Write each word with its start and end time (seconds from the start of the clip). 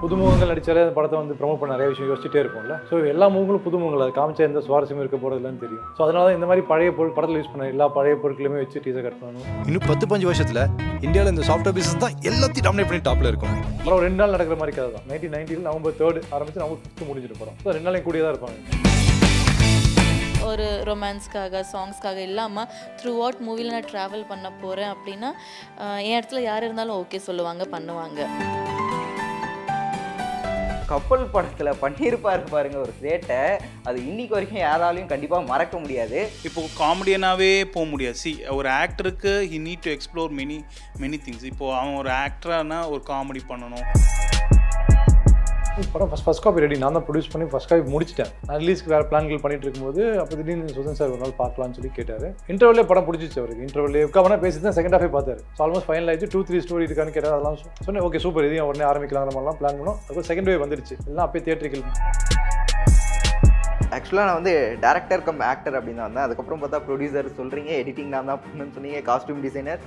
புதுமுகங்கள் 0.00 0.50
நடிச்சாலே 0.50 0.82
அந்த 0.84 0.94
படத்தை 0.96 1.16
வந்து 1.20 1.34
ப்ரொமோட் 1.38 1.58
பண்ண 1.60 1.74
நிறைய 1.74 1.88
விஷயம் 1.90 2.08
யோசிச்சுட்டே 2.10 2.40
இருப்போம்ல. 2.42 2.74
ஸோ 2.88 2.94
எல்லா 3.12 3.26
முகங்களும் 3.34 3.62
புதுமுகங்கள் 3.66 4.04
அது 4.06 4.12
காமிச்சா 4.18 4.44
எந்த 4.48 4.60
சுவாரஸ்யம் 4.66 5.00
இருக்க 5.02 5.18
போகிறதுலன்னு 5.22 5.62
தெரியும். 5.64 5.84
ஸோ 5.96 6.00
அதனால 6.06 6.22
தான் 6.26 6.36
இந்த 6.38 6.46
மாதிரி 6.50 6.62
பழைய 6.70 6.90
பொருள் 6.98 7.14
படத்தில் 7.16 7.38
யூஸ் 7.40 7.52
பண்ண 7.52 7.68
எல்லா 7.74 7.86
பழைய 7.96 8.14
பொருட்களுமே 8.22 8.58
வச்சு 8.62 8.82
டீசர் 8.86 9.06
கட் 9.06 9.18
பண்ணணும். 9.22 9.46
இன்னும் 9.68 9.86
பத்து 9.90 10.06
பஞ்சு 10.12 10.28
வருஷத்துல 10.30 10.62
இந்தியாவில் 11.06 11.32
இந்த 11.34 11.44
சாஃப்ட்வேர் 11.50 11.76
பிசினஸ் 11.78 12.02
தான் 12.04 12.16
எல்லாத்தையும் 12.30 12.66
டாமினேட் 12.68 12.90
பண்ணி 12.90 13.04
டாப்ல 13.08 13.30
இருக்கும் 13.32 13.54
அப்புறம் 13.80 14.02
ரெண்டு 14.06 14.20
நாள் 14.22 14.34
நடக்கிற 14.36 14.58
மாதிரி 14.62 14.74
கதை 14.78 14.90
தான். 14.96 15.06
நைன்டீன் 15.12 15.34
நைன்டீன் 15.36 15.66
நவம்பர் 15.68 15.98
தேர்ட் 16.00 16.20
ஆரம்பிச்சு 16.36 16.62
நவம்பர் 16.64 16.82
ஃபிஃப்த் 16.82 17.08
முடிஞ்சிட்டு 17.10 17.38
போகிறோம் 17.40 17.58
ஸோ 17.64 17.70
ரெண்டு 17.76 17.88
நாளையும் 17.88 18.08
கூடிய 18.08 18.24
தான் 18.26 18.34
இருப்பாங்க. 18.34 18.58
ஒரு 20.50 20.66
ரொமான்ஸ்க்காக 20.88 21.60
சாங்ஸ்க்காக 21.72 22.18
இல்லாமல் 22.28 22.68
த்ரூ 23.00 23.12
அவுட் 23.22 23.40
மூவியில் 23.46 23.72
நான் 23.74 23.88
ட்ராவல் 23.92 24.28
பண்ண 24.32 24.48
போகிறேன் 24.62 24.92
அப்படின்னா 24.94 25.30
என் 26.08 26.16
இடத்துல 26.18 26.42
யார் 26.50 26.66
இருந்தாலும் 26.68 26.98
ஓகே 27.02 27.20
சொல்லுவாங்க 27.28 27.66
பண்ணுவாங்க. 27.76 28.20
கப்பல் 30.92 31.24
படத்தில் 31.34 31.80
பண்ணியிருப்பாரு 31.82 32.42
பாருங்க 32.54 32.78
ஒரு 32.84 32.92
சேட்டை. 33.02 33.38
அது 33.88 33.98
இன்னைக்கு 34.10 34.34
வரைக்கும் 34.36 34.64
யாராலையும் 34.66 35.12
கண்டிப்பாக 35.12 35.48
மறக்க 35.52 35.78
முடியாது. 35.84 36.18
இப்போ 36.48 36.62
காமெடியனாகவே 36.82 37.52
போக 37.76 37.86
முடியாது. 37.92 38.18
சி 38.24 38.32
ஒரு 38.58 38.70
ஆக்டருக்கு 38.82 39.32
he 39.52 39.60
need 39.68 39.84
to 39.86 39.92
explore 39.96 40.34
many 40.40 40.58
many 41.02 41.20
things 41.26 41.48
இப்போ 41.52 41.68
அவன் 41.80 41.98
ஒரு 42.02 42.12
ஆக்டரானா 42.24 42.80
ஒரு 42.94 43.02
காமெடி 43.10 43.42
பண்ணணும். 43.52 43.86
படம் 45.92 46.10
ஃபஸ்ட் 46.10 46.24
ஃபஸ்ட் 46.26 46.42
காப்பி 46.44 46.62
ரெடி 46.64 46.76
நான் 46.82 46.96
தான் 46.96 47.04
ப்ரொடியூஸ் 47.06 47.30
பண்ணி 47.32 47.46
ஃபஸ்ட் 47.52 47.68
காப்பி 47.70 47.92
முடிச்சிட்டேன். 47.94 48.30
நான் 48.48 48.58
ரிலீஸ்க்கு 48.62 48.90
வேறு 48.92 49.04
பிளான்கள் 49.10 49.40
பண்ணிட்டு 49.44 49.64
இருக்கும்போது 49.66 50.02
அப்போ 50.22 50.34
திடீர்னு 50.38 50.74
சுதன் 50.76 50.98
சார் 50.98 51.10
ஒரு 51.14 51.20
நாள் 51.22 51.34
பார்க்கலாம்னு 51.40 51.76
சொல்லி 51.78 51.90
கேட்டார். 51.98 52.26
இன்டர்வல்லே 52.52 52.84
படம் 52.90 53.06
பிடிச்சிச்சு 53.08 53.38
அவருக்கு. 53.42 53.64
இன்டர்வல்லே 53.68 54.02
உட்காமனா 54.08 54.36
பேசி 54.44 54.60
தான் 54.66 54.76
செகண்ட் 54.78 54.96
ஹாஃபே 54.96 55.10
பார்த்தாரு. 55.16 55.40
ஸோ 55.56 55.62
ஆல்மோஸ்ட் 55.66 55.88
ஃபைனல் 55.88 56.10
ஆயிடுச்சு. 56.10 56.30
டூ 56.34 56.42
த்ரீ 56.48 56.60
ஸ்டோரி 56.66 56.86
இருக்கான்னு 56.88 57.14
கேட்டார். 57.16 57.34
அதெல்லாம் 57.36 57.58
சொன்னேன் 57.86 58.04
ஓகே 58.08 58.20
சூப்பர் 58.24 58.46
இதையும் 58.48 58.68
உடனே 58.70 58.86
ஆரம்பிக்கலாம் 58.90 59.34
மாதிரிலாம் 59.36 59.58
பிளான் 59.62 59.78
பண்ணோம். 59.80 59.98
அதுக்கு 60.08 60.28
செகண்ட் 60.30 60.50
வே 60.50 60.56
வந்துருச்சு 60.64 60.96
எல்லாம் 61.08 61.26
அப்பயே 61.26 61.44
தியேட்டரிக்கல் 61.48 61.84
ஆக்சுவலாக 63.96 64.26
நான் 64.28 64.38
வந்து 64.40 64.54
டேரக்டர் 64.84 65.24
கம் 65.26 65.42
ஆக்டர் 65.50 65.76
அப்படின்னு 65.78 66.00
தான் 66.00 66.08
வந்தேன். 66.08 66.26
அதுக்கப்புறம் 66.26 66.62
பார்த்தா 66.62 66.80
ப்ரொடியூசர் 66.86 67.28
சொல்கிறீங்க 67.40 67.72
எடிட்டிங் 67.82 68.14
நான் 68.14 68.30
தான் 68.32 68.42
பண்ணுன்னு 68.44 68.76
சொன்னீங்க 68.78 69.00
காஸ்டியூம் 69.10 69.44
டிசைனர் 69.46 69.82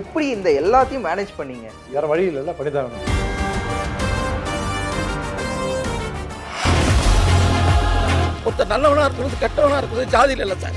எப்படி 0.00 0.26
இந்த 0.36 0.50
எல்லாத்தையும் 0.62 1.06
மேனேஜ் 1.10 1.32
பண்ணீங்க? 1.40 1.68
வேறு 1.94 2.12
வழி 2.14 2.26
இல்லைல்ல 2.32 2.54
பண்ணி 2.60 2.72
தான் 2.78 3.35
ஒருத்தர் 8.58 8.72
நல்லவனா 8.72 9.02
இருக்கிறது 9.06 9.38
கெட்டவனா 9.40 9.78
இருக்கிறது 9.80 10.12
ஜாதியில 10.12 10.44
இல்லை 10.44 10.54
சார். 10.60 10.76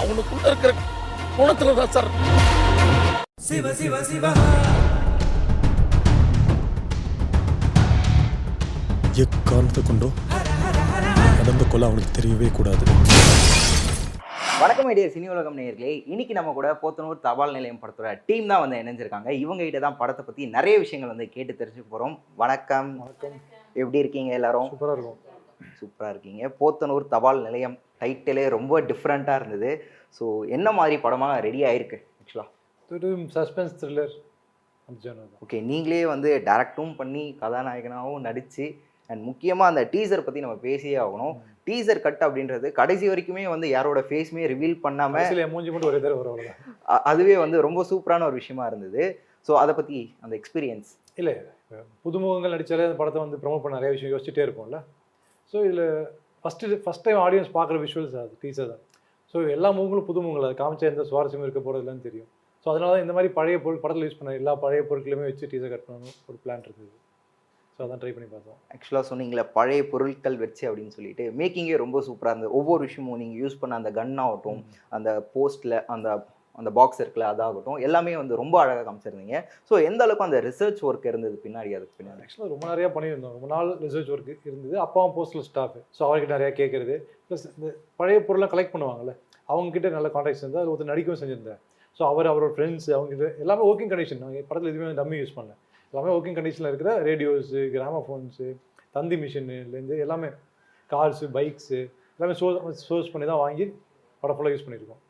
அவனுக்குள்ள 0.00 0.44
இருக்கிற 0.50 0.72
குணத்துல 1.38 1.72
தான் 1.78 1.90
சார். 1.96 2.10
எக்காரணத்தை 9.24 9.82
கொண்டோ 9.88 10.10
நடந்த 11.40 11.64
கொலை 11.72 11.88
அவனுக்கு 11.88 12.16
தெரியவே 12.18 12.50
கூடாது. 12.60 12.84
வணக்கம் 14.62 14.88
ஐடியா 14.92 15.08
சினி 15.16 15.26
உலகம் 15.34 15.58
நேயர்களே. 15.60 15.92
இன்னைக்கு 16.12 16.38
நம்ம 16.38 16.54
கூட 16.60 16.70
போத்தனூர் 16.84 17.24
தபால் 17.28 17.56
நிலையம் 17.58 17.82
படத்தோட 17.82 18.12
டீம் 18.30 18.50
தான் 18.52 18.64
வந்து 18.66 18.80
இணைஞ்சிருக்காங்க. 18.84 19.30
இவங்க 19.44 19.62
கிட்ட 19.66 19.82
தான் 19.88 20.00
படத்தை 20.02 20.24
பற்றி 20.28 20.52
நிறைய 20.56 20.76
விஷயங்கள் 20.86 21.14
வந்து 21.14 21.28
கேட்டு 21.36 21.52
தெரிஞ்சுக்க 21.60 21.88
போகிறோம் 21.94 22.16
வணக்கம். 22.44 22.90
வணக்கம். 23.04 23.38
எப்படி 23.80 24.02
இருக்கீங்க 24.02 24.32
எல்லாரும்? 24.38 24.68
சூப்பராக 24.72 24.96
இருக்கும். 24.96 25.18
சூப்பராக 25.80 26.12
இருக்கீங்க. 26.14 26.42
போத்தனூர் 26.60 27.12
தபால் 27.14 27.44
நிலையம் 27.46 27.76
டைட்டிலே 28.02 28.44
ரொம்ப 28.56 28.80
டிஃப்ரெண்ட்டாக 28.90 29.40
இருந்தது. 29.40 29.70
ஸோ 30.18 30.24
என்ன 30.56 30.68
மாதிரி 30.78 30.96
படமாக 31.04 31.40
ரெடி 31.48 31.60
ஆயிருக்கு 31.70 31.98
ஆக்சுவலாக 32.20 32.50
சஸ்பென்ஸ் 33.36 33.76
த்ரில்லர் 33.82 34.14
ஓகே 35.44 35.58
நீங்களே 35.70 36.02
வந்து 36.14 36.30
டேரக்டும் 36.48 36.92
பண்ணி 36.98 37.22
கதாநாயகனாகவும் 37.40 38.26
நடித்து 38.26 38.66
அண்ட் 39.10 39.22
முக்கியமாக 39.28 39.70
அந்த 39.72 39.82
டீசர் 39.94 40.24
பற்றி 40.26 40.40
நம்ம 40.44 40.56
பேசியே 40.66 40.96
ஆகணும். 41.04 41.34
டீசர் 41.68 42.02
கட் 42.04 42.22
அப்படின்றது 42.26 42.66
கடைசி 42.78 43.06
வரைக்குமே 43.10 43.44
வந்து 43.54 43.66
யாரோட 43.74 44.00
ஃபேஸுமே 44.08 44.44
ரிவீல் 44.52 44.76
பண்ணாமல் 44.84 45.42
மூஞ்சி 45.54 45.70
மட்டும் 45.74 45.90
ஒரே 45.92 46.00
தடவை 46.04 46.46
அதுவே 47.10 47.36
வந்து 47.44 47.66
ரொம்ப 47.66 47.82
சூப்பரான 47.90 48.26
ஒரு 48.30 48.38
விஷயமா 48.40 48.66
இருந்தது. 48.70 49.04
ஸோ 49.48 49.54
அதை 49.62 49.74
பற்றி 49.78 50.00
அந்த 50.24 50.34
எக்ஸ்பீரியன்ஸ் 50.40 50.90
இல்லை 51.20 51.34
புதுமுகங்கள் 52.04 52.54
நடித்தாலே 52.54 52.86
அந்த 52.88 52.98
படத்தை 53.00 53.20
வந்து 53.24 53.40
ப்ரொமோட் 53.42 53.62
பண்ண 53.64 53.78
நிறைய 53.78 53.92
விஷயம் 53.94 54.12
யோசிச்சுட்டே 54.14 54.44
இருப்போம்ல. 54.46 54.78
ஸோ 55.52 55.56
இதில் 55.68 55.86
ஃபஸ்ட்டு 56.42 56.78
ஃபஸ்ட் 56.84 57.06
டைம் 57.06 57.20
ஆடியன்ஸ் 57.26 57.50
பார்க்குற 57.56 57.78
விஷுவல்ஸ் 57.84 58.16
அது 58.22 58.34
டீசர் 58.44 58.70
தான். 58.72 58.82
ஸோ 59.32 59.36
எல்லா 59.56 59.68
முகங்களும் 59.78 60.08
புதுமுகங்கள் 60.10 60.46
அது 60.48 60.56
காமிச்சா 60.60 60.90
எந்த 60.92 61.04
சுவாரஸ்யம் 61.10 61.46
இருக்க 61.46 61.60
போகிறதுலன்னு 61.66 62.06
தெரியும். 62.08 62.30
ஸோ 62.62 62.66
அதனால 62.72 62.92
தான் 62.92 63.04
இந்த 63.06 63.14
மாதிரி 63.16 63.30
பழைய 63.38 63.56
பொருள் 63.64 63.82
படத்தில் 63.82 64.06
யூஸ் 64.06 64.20
பண்ண 64.20 64.36
எல்லா 64.42 64.52
பழைய 64.62 64.82
பொருட்களுமே 64.90 65.26
வச்சு 65.30 65.50
டீசர் 65.54 65.72
கட் 65.74 65.88
பண்ணணும் 65.88 66.16
ஒரு 66.28 66.38
பிளான் 66.44 66.64
இருந்தது 66.66 66.94
ஸோ 67.76 67.80
அதான் 67.84 68.00
ட்ரை 68.02 68.12
பண்ணி 68.16 68.28
பார்த்தோம். 68.34 68.58
ஆக்சுவலாக 68.74 69.06
சொன்னீங்களே 69.10 69.44
பழைய 69.56 69.80
பொருட்கள் 69.92 70.36
வச்சு 70.44 70.62
அப்படின்னு 70.68 70.94
சொல்லிட்டு 70.96 71.24
மேக்கிங்கே 71.40 71.76
ரொம்ப 71.82 72.00
சூப்பராக 72.06 72.32
இருந்தது. 72.34 72.54
ஒவ்வொரு 72.60 72.82
விஷயமும் 72.88 73.20
நீங்கள் 73.22 73.40
யூஸ் 73.42 73.60
பண்ண 73.62 73.80
அந்த 73.80 73.90
கன் 73.98 74.16
ஆகட்டும் 74.24 74.60
அந்த 74.98 75.10
போஸ்ட்டில் 75.34 75.76
அந்த 75.94 76.08
அந்த 76.60 76.70
பாக்ஸ் 76.78 77.00
இருக்குல்ல 77.02 77.26
அதாகட்டும் 77.32 77.78
எல்லாமே 77.86 78.12
வந்து 78.20 78.40
ரொம்ப 78.42 78.56
அழகாக 78.62 78.84
காமிச்சிருந்தீங்க. 78.88 79.38
ஸோ 79.68 79.74
எந்த 79.88 80.00
அளவுக்கு 80.06 80.26
அந்த 80.26 80.38
ரிசர்ச் 80.48 80.80
ஒர்க் 80.88 81.06
இருந்தது 81.10 81.36
பின்னாடி 81.44 81.70
அதுக்கு 81.78 81.94
பின்னாடி? 82.00 82.20
ஆக்சுவலாக 82.24 82.50
ரொம்ப 82.54 82.66
நிறையா 82.72 82.88
பண்ணியிருந்தோம். 82.96 83.34
ரொம்ப 83.36 83.48
நாள் 83.54 83.70
ரிசர்ச் 83.86 84.10
ஒர்க் 84.14 84.30
இருந்தது. 84.50 84.74
அப்பாவும் 84.86 85.14
போஸ்டல் 85.18 85.46
ஸ்டாஃப் 85.50 85.78
ஸோ 85.98 86.02
அவர்கிட்ட 86.08 86.32
நிறையா 86.36 86.52
கேட்குறது 86.60 86.96
ப்ளஸ் 87.28 87.46
இந்த 87.54 87.70
பழைய 88.00 88.18
பொருளை 88.28 88.48
கலெக்ட் 88.54 88.74
பண்ணுவாங்கல்ல 88.74 89.14
அவங்ககிட்ட 89.52 89.90
நல்ல 89.96 90.08
கான்டாக்ட்ஸ் 90.16 90.42
இருந்தால் 90.44 90.62
அது 90.64 90.72
ஒருத்தர் 90.72 90.92
நடிக்கவும் 90.92 91.20
செஞ்சிருந்தேன் 91.22 91.60
ஸோ 91.98 92.02
அவர் 92.12 92.30
அவரோட 92.32 92.52
ஃப்ரெண்ட்ஸ் 92.56 92.88
அவங்ககிட்ட 92.96 93.28
எல்லாமே 93.44 93.62
ஒர்க்கிங் 93.70 93.92
கண்டிஷன் 93.92 94.22
நாங்கள் 94.24 94.46
படத்தில் 94.48 94.70
எதுவுமே 94.72 94.96
டம்மி 95.00 95.18
யூஸ் 95.22 95.36
பண்ணல. 95.36 95.54
எல்லாமே 95.92 96.10
ஒர்க்கிங் 96.16 96.36
கண்டிஷனில் 96.38 96.70
இருக்கிற 96.72 96.92
ரேடியோஸு 97.08 97.60
கிராமஃபோன்ஸு 97.74 98.48
தந்தி 98.96 99.16
மிஷின்லேருந்து 99.22 99.96
எல்லாமே 100.04 100.28
கார்ஸு 100.90 101.26
பைக்ஸு 101.36 101.80
எல்லாமே 102.16 102.34
சோர்ஸ் 102.40 102.84
சோர்ஸ் 102.88 103.10
பண்ணி 103.12 103.26
தான் 103.30 103.42
வாங்கி 103.44 103.64
படம் 104.22 104.36
ஃபுல்லாக 104.36 104.54
யூஸ் 104.54 104.64
பண்ணியிருக்கோம். 104.66 105.00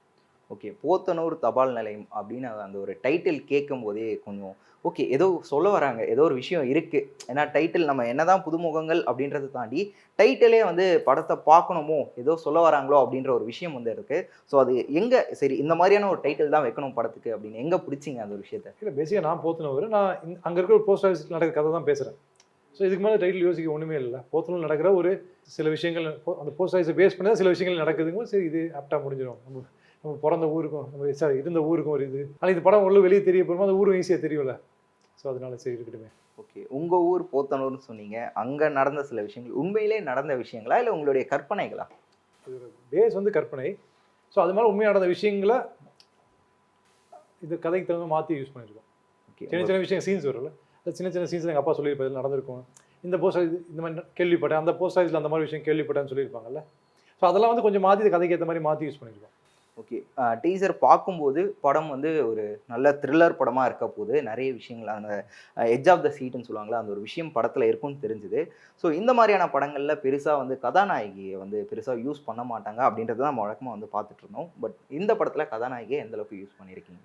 ஓகே 0.51 0.69
போத்தனூர் 0.83 1.35
தபால் 1.45 1.77
நிலையம் 1.79 2.07
அப்படின்னு 2.19 2.49
அந்த 2.67 2.79
ஒரு 2.85 2.93
டைட்டில் 3.05 3.41
கேட்கும் 3.51 3.85
போதே 3.87 4.07
கொஞ்சம் 4.27 4.55
ஓகே 4.85 5.05
ஏதோ 5.15 5.27
சொல்ல 5.51 5.67
வராங்க 5.75 6.01
ஏதோ 6.13 6.23
ஒரு 6.27 6.35
விஷயம் 6.41 6.67
இருக்குது 6.73 7.07
ஏன்னா 7.31 7.43
டைட்டில் 7.55 7.89
நம்ம 7.91 8.05
என்னதான் 8.11 8.43
புதுமுகங்கள் 8.45 9.01
அப்படின்றத 9.11 9.49
தாண்டி 9.57 9.81
டைட்டிலே 10.19 10.61
வந்து 10.69 10.85
படத்தை 11.09 11.37
பார்க்கணுமோ 11.49 11.99
ஏதோ 12.23 12.33
சொல்ல 12.45 12.61
வராங்களோ 12.67 12.99
அப்படின்ற 13.05 13.31
ஒரு 13.39 13.45
விஷயம் 13.51 13.75
வந்து 13.79 13.91
இருக்குது 13.97 14.21
ஸோ 14.51 14.57
அது 14.63 14.75
எங்கே 15.01 15.21
சரி 15.41 15.57
இந்த 15.65 15.77
மாதிரியான 15.81 16.11
ஒரு 16.13 16.21
டைட்டில் 16.27 16.55
தான் 16.55 16.67
வைக்கணும் 16.67 16.97
படத்துக்கு 16.99 17.33
அப்படின்னு 17.37 17.63
எங்கே 17.65 17.79
பிடிச்சிங்க 17.87 18.23
அந்த 18.27 18.37
விஷயத்த? 18.45 18.75
இல்லை 18.83 18.93
பேசிக்காக 18.99 19.25
நான் 19.29 19.43
போத்தனூர் 19.47 19.89
நான் 19.97 20.11
அங்கே 20.47 20.59
இருக்கிற 20.61 20.77
ஒரு 20.79 20.87
போஸ்ட் 20.91 21.07
ஆஃபீஸில் 21.09 21.37
நடக்கிற 21.37 21.57
கதை 21.59 21.73
தான் 21.79 21.89
பேசுகிறேன் 21.91 22.17
ஸோ 22.77 22.83
இதுக்கு 22.89 23.05
மேலே 23.07 23.19
டைட்டில் 23.23 23.47
யோசிக்க 23.49 23.77
ஒன்றுமே 23.77 23.97
இல்லை. 24.03 24.21
போத்தனூர் 24.33 24.67
நடக்கிற 24.67 24.89
ஒரு 25.01 25.11
சில 25.57 25.67
விஷயங்கள் 25.75 26.07
அந்த 26.43 26.53
போஸ்ட் 26.59 26.77
ஆஃபீஸை 26.77 26.95
பேஸ் 27.01 27.17
பண்ணி 27.17 27.31
தான் 27.31 27.41
சில 27.43 27.51
விஷயங்கள் 27.55 27.83
நடக்குதுங்க 27.85 28.25
சரி 28.33 28.47
இது 28.51 28.63
ஆப்டாக 28.81 29.01
முடிஞ்சிடும். 29.05 29.67
நம்ம 30.07 30.19
பிறந்த 30.25 30.47
ஊருக்கும் 30.57 30.87
நம்ம 30.91 31.13
சாரி 31.21 31.37
இருந்த 31.43 31.61
ஊருக்கும் 31.71 31.95
ஒரு 31.95 32.05
இது. 32.09 32.21
ஆனால் 32.39 32.53
இது 32.55 32.61
படம் 32.67 32.85
உள்ள 32.89 32.99
வெளியே 33.07 33.21
தெரிய 33.29 33.43
போகிறோமோ 33.47 33.65
அந்த 33.67 33.77
ஊரும் 33.81 33.97
ஈஸியாக 34.01 34.21
தெரியும்ல. 34.25 34.53
ஸோ 35.21 35.25
அதனால 35.33 35.57
சரி 35.63 35.75
இருக்கட்டுமே. 35.77 36.09
ஓகே 36.43 36.61
உங்க 36.79 36.95
ஊர் 37.11 37.23
போத்தனூர்னு 37.33 37.81
சொன்னீங்க. 37.89 38.17
அங்க 38.43 38.69
நடந்த 38.79 39.03
சில 39.11 39.23
விஷயங்கள் 39.29 39.57
உண்மையிலே 39.63 39.99
நடந்த 40.11 40.33
விஷயங்களா? 40.43 40.79
இல்லை 40.83 40.93
உங்களுடைய 40.97 41.25
கற்பனைகளா? 41.33 41.87
பேஸ் 42.93 43.17
வந்து 43.19 43.33
கற்பனை. 43.37 43.69
ஸோ 44.35 44.39
அது 44.45 44.55
மாதிரி 44.57 44.71
உண்மையாக 44.73 44.93
நடந்த 44.93 45.09
விஷயங்களை 45.15 45.57
இது 47.45 47.55
கதைக்கு 47.65 47.89
தகுந்த 47.89 48.09
மாற்றி 48.15 48.35
யூஸ் 48.41 48.53
பண்ணியிருக்கோம் 48.55 48.87
ஓகே 49.31 49.47
சின்ன 49.53 49.65
சின்ன 49.69 49.81
விஷயம் 49.85 50.05
சீன்ஸ் 50.07 50.27
வரும்ல. 50.29 50.51
அந்த 50.81 50.93
சின்ன 50.99 51.09
சின்ன 51.15 51.27
சீன்ஸ் 51.33 51.49
எங்கள் 51.53 51.63
அப்பா 51.63 51.75
சொல்லியிருப்பாரு 51.79 52.09
"இதுல 52.11 52.21
நடந்திருக்கும். 52.21 52.63
இந்த 53.07 53.17
போஸ்ட் 53.23 53.39
ஆஃபீஸ் 53.41 53.57
இந்த 53.73 53.81
மாதிரி 53.85 54.05
கேள்விப்பட்டேன். 54.21 54.63
அந்த 54.65 54.73
போஸ்ட் 54.81 54.99
ஆஃபீஸில் 55.01 55.21
அந்த 55.21 55.31
மாதிரி 55.33 55.47
விஷயம் 55.49 55.65
கேள்விப்பட்டேன்னு 55.69 56.13
சொல்லியிருப்பாங்கல்ல. 56.13 56.61
ஸோ 57.23 57.25
அதெல்லாம் 57.31 57.53
வந்து 57.53 57.65
கொஞ்சம் 57.67 57.85
மாற்றி 57.87 58.13
கதைக்கு 58.15 58.37
ஏற்ற 58.37 58.49
மாதிரி 58.51 58.63
மாற்றி 58.69 58.87
யூஸ் 58.89 59.01
பண்ணியிருக்கோம் 59.01 59.35
ஓகே. 59.81 59.99
டீசர் 60.43 60.73
பார்க்கும்போது 60.85 61.41
படம் 61.65 61.89
வந்து 61.95 62.11
ஒரு 62.29 62.45
நல்ல 62.73 62.93
த்ரில்லர் 63.03 63.37
படமாக 63.41 63.67
இருக்க 63.69 63.87
போது 63.97 64.15
நிறைய 64.29 64.49
விஷயங்கள் 64.59 64.91
அந்த 64.95 65.11
எட்ஜ் 65.75 65.91
ஆஃப் 65.93 66.05
த 66.07 66.11
சீட்னு 66.19 66.47
சொல்லுவாங்களா 66.47 66.81
அந்த 66.83 66.93
ஒரு 66.95 67.03
விஷயம் 67.09 67.33
படத்தில் 67.37 67.67
இருக்கும்னு 67.71 68.03
தெரிஞ்சுது. 68.05 68.41
ஸோ 68.85 68.87
இந்த 69.01 69.13
மாதிரியான 69.19 69.49
படங்களில் 69.55 70.01
பெருசாக 70.05 70.41
வந்து 70.43 70.57
கதாநாயகியை 70.65 71.35
வந்து 71.43 71.61
பெருசாக 71.73 71.99
யூஸ் 72.07 72.27
பண்ண 72.29 72.45
மாட்டாங்க 72.53 72.83
அப்படின்றத 72.89 73.29
நம்ம 73.29 73.45
வழக்கமாக 73.47 73.75
வந்து 73.77 73.91
பார்த்துட்டு 73.97 74.25
இருந்தோம். 74.25 74.49
பட் 74.65 74.79
இந்த 75.01 75.11
படத்தில் 75.21 75.51
கதாநாயகியை 75.53 76.01
எந்த 76.07 76.17
அளவுக்கு 76.19 76.41
யூஸ் 76.43 76.59
பண்ணியிருக்கீங்க? 76.61 77.03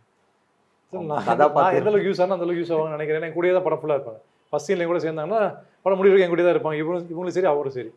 So, 0.94 0.96
அவங்க 0.98 1.12
நான் 1.13 1.28
கதாபாத்திரம். 1.31 1.68
நான் 1.68 1.80
எந்த 1.81 1.90
அளவுக்கு 1.92 2.10
யூஸ் 2.10 2.22
ஆனால் 2.24 2.36
அந்த 2.38 2.46
அளவுக்கு 2.48 2.63
யூஸ் 2.63 2.74
ஆகும்னு 2.75 2.96
நினைக்கிறேன். 2.98 3.25
என் 3.28 3.38
கூடயே 3.38 3.54
தான் 3.57 3.68
படம் 3.68 3.81
ஃபுல்லாக 3.81 4.00
இருப்பாங்க. 4.00 4.19
ஃபஸ்ட் 4.54 4.69
சீன்லேயும் 4.69 4.94
கூட 4.94 5.01
சேர்ந்தாங்கன்னா 5.04 5.42
படம் 5.84 6.00
முடிவு 6.00 6.24
என் 6.24 6.34
கூட 6.34 6.44
தான் 6.48 6.56
இருப்பாங்க. 6.56 6.80
இவங்களும் 6.81 7.06
இவங்களும் 7.13 7.38
சரி 7.38 7.50
அவரும் 7.54 7.75
சரி. 7.78 7.92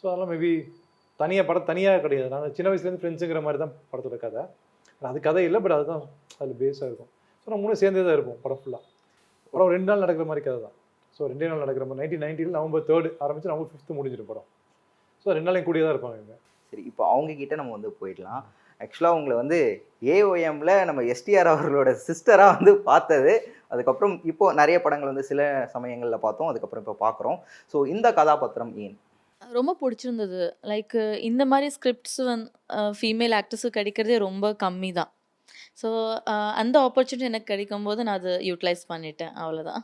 ஸோ 0.00 0.04
அதெல்லாம் 0.10 0.32
மேபி 0.34 0.52
தனியாக 1.20 1.46
படம் 1.48 1.68
தனியாக 1.70 2.00
கிடையாது. 2.04 2.28
நாங்கள் 2.34 2.54
சின்ன 2.56 2.68
வயசுலேருந்து 2.70 3.02
ஃப்ரெண்ட்ஸுங்கிற 3.02 3.40
மாதிரி 3.46 3.58
தான் 3.64 3.74
படத்தோட 3.90 4.16
கதை. 4.24 4.42
அது 5.02 5.18
கதை 5.26 5.42
இல்லை 5.48 5.58
பட் 5.64 5.74
அதுதான் 5.76 6.02
அதில் 6.40 6.58
பேஸாக 6.62 6.88
இருக்கும். 6.90 7.10
ஸோ 7.42 7.46
நம்ம 7.50 7.62
மூணு 7.64 7.74
சேர்ந்தே 7.82 8.02
தான் 8.06 8.16
இருப்போம் 8.18 8.40
படம் 8.44 8.60
ஃபுல்லாக 8.62 8.82
படம் 9.52 9.72
ரெண்டு 9.74 9.88
நாள் 9.90 10.02
நடக்கிற 10.04 10.24
மாதிரி 10.30 10.42
கதை 10.46 10.58
தான். 10.66 10.76
ஸோ 11.16 11.22
ரெண்டே 11.30 11.48
நாள் 11.50 11.62
நடக்கிற 11.64 11.84
மாதிரி 11.88 12.00
நைன்டீன் 12.02 12.24
நைன்டீன் 12.24 12.56
நவம்பர் 12.58 12.86
தேர்ட் 12.90 13.08
ஆரம்பித்து 13.24 13.50
நவம்பர் 13.52 13.70
ஃபிஃப்த்து 13.72 13.96
முடிஞ்சிடும் 13.98 14.30
படம். 14.30 14.46
ஸோ 15.22 15.28
ரெண்டு 15.36 15.48
நாளையும் 15.48 15.68
கூடிய 15.68 15.82
தான் 15.84 15.94
இருப்பாங்க 15.96 16.38
சரி 16.70 16.82
இப்போ 16.90 17.02
அவங்க 17.12 17.32
கிட்ட 17.40 17.54
நம்ம 17.60 17.74
வந்து 17.76 17.90
போயிடலாம். 18.00 18.42
ஆக்சுவலாக 18.84 19.16
உங்களை 19.18 19.34
வந்து 19.42 19.58
ஏஓஎம்ல 20.14 20.72
நம்ம 20.88 21.02
எஸ்டிஆர் 21.12 21.50
அவர்களோட 21.52 21.90
சிஸ்டராக 22.06 22.54
வந்து 22.56 22.72
பார்த்தது. 22.88 23.32
அதுக்கப்புறம் 23.72 24.14
இப்போ 24.30 24.46
நிறைய 24.60 24.76
படங்கள் 24.84 25.10
வந்து 25.12 25.26
சில 25.30 25.42
சமயங்களில் 25.74 26.22
பார்த்தோம். 26.24 26.50
அதுக்கப்புறம் 26.52 26.84
இப்போ 26.84 26.96
பார்க்குறோம். 27.04 27.38
ஸோ 27.72 27.86
இந்த 27.94 28.06
கதாபாத்திரம் 28.18 28.72
ஏன்? 28.86 28.96
ரொம்ப 29.58 29.72
பிடிச்சிருந்தது. 29.82 30.40
லைக் 30.72 30.96
இந்த 31.30 31.42
மாதிரி 31.52 31.68
ஸ்கிரிப்ட்ஸ் 31.76 32.20
வந்து 32.30 32.48
ஃபீமேல் 33.00 33.36
ஆக்டர்ஸுக்கு 33.40 33.78
கிடைக்கிறதே 33.78 34.18
ரொம்ப 34.28 34.52
கம்மி 34.64 34.90
தான் 35.00 35.10
ஸோ 35.82 35.88
அந்த 36.62 36.76
ஆப்பர்ச்சுனிட்டி 36.88 37.30
எனக்கு 37.30 37.50
கிடைக்கும் 37.52 37.86
போது 37.88 38.00
நான் 38.08 38.18
அதை 38.20 38.34
யூட்டிலைஸ் 38.50 38.84
பண்ணிட்டேன். 38.92 39.34
அவ்வளோதான் 39.42 39.82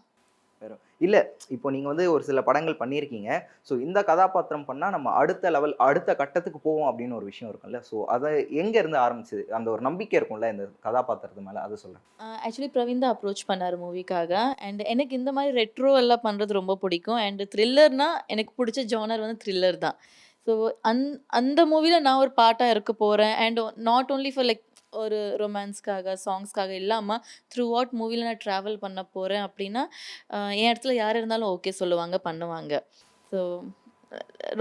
இல்லை 1.07 1.21
இப்போ 1.55 1.69
நீங்கள் 1.75 1.91
வந்து 1.93 2.05
ஒரு 2.15 2.23
சில 2.29 2.41
படங்கள் 2.49 2.81
பண்ணியிருக்கீங்க. 2.81 3.31
ஸோ 3.69 3.73
இந்த 3.85 3.99
கதாபாத்திரம் 4.11 4.67
பண்ணால் 4.71 4.95
நம்ம 4.97 5.12
அடுத்த 5.21 5.51
லெவல் 5.55 5.75
அடுத்த 5.87 6.11
கட்டத்துக்கு 6.21 6.61
போவோம் 6.67 6.89
அப்படின்னு 6.91 7.17
ஒரு 7.19 7.29
விஷயம் 7.31 7.51
இருக்கும்ல. 7.51 7.81
ஸோ 7.91 7.97
அதை 8.15 8.31
எங்கேருந்து 8.62 8.99
ஆரம்பிச்சது? 9.05 9.45
அந்த 9.59 9.69
ஒரு 9.75 9.83
நம்பிக்கை 9.89 10.17
இருக்கும்ல 10.21 10.51
இந்த 10.55 10.67
கதாபாத்திரத்து 10.87 11.47
மேலே? 11.49 11.61
அதை 11.67 11.77
சொல்கிறேன் 11.85 12.05
ஆக்சுவலி 12.47 12.71
பிரவீன் 12.77 13.03
தான் 13.05 13.15
அப்ரோச் 13.17 13.49
பண்ணார் 13.51 13.77
மூவிக்காக 13.85 14.33
அண்ட் 14.69 14.83
எனக்கு 14.95 15.15
இந்த 15.21 15.33
மாதிரி 15.39 15.55
ரெட்ரோ 15.62 15.93
எல்லாம் 16.03 16.27
பண்ணுறது 16.29 16.61
ரொம்ப 16.61 16.77
பிடிக்கும். 16.85 17.21
அண்ட் 17.27 17.45
த்ரில்லர்னால் 17.55 18.19
எனக்கு 18.35 18.55
பிடிச்ச 18.61 18.83
ஜோனர் 18.95 19.25
வந்து 19.27 19.43
த்ரில்லர் 19.45 19.85
தான். 19.87 19.99
ஸோ 20.47 20.53
அந் 20.91 21.03
அந்த 21.39 21.61
மூவியில் 21.71 22.05
நான் 22.05 22.21
ஒரு 22.25 22.31
பாட்டாக 22.39 22.75
இருக்க 22.75 22.93
போகிறேன் 23.03 23.35
and 23.45 23.59
not 23.89 24.11
only 24.15 24.31
for 24.35 24.47
like 24.51 24.62
ஒரு 24.93 25.19
ரொமான்ஸ்க்காக 25.43 26.17
சாங்ஸ்க்காக 26.25 26.73
இல்லாமல் 26.83 27.23
த்ரூ 27.53 27.65
அவுட் 27.77 27.95
மூவியில் 28.01 28.27
நான் 28.29 28.43
ட்ராவல் 28.47 28.83
பண்ண 28.85 29.01
போகிறேன் 29.17 29.45
அப்படின்னா 29.49 29.83
என் 30.61 30.71
இடத்துல 30.73 30.95
யார் 31.03 31.19
இருந்தாலும் 31.21 31.53
ஓகே 31.57 31.73
சொல்லுவாங்க 31.81 32.19
பண்ணுவாங்க. 32.29 32.75
ஸோ 33.33 33.41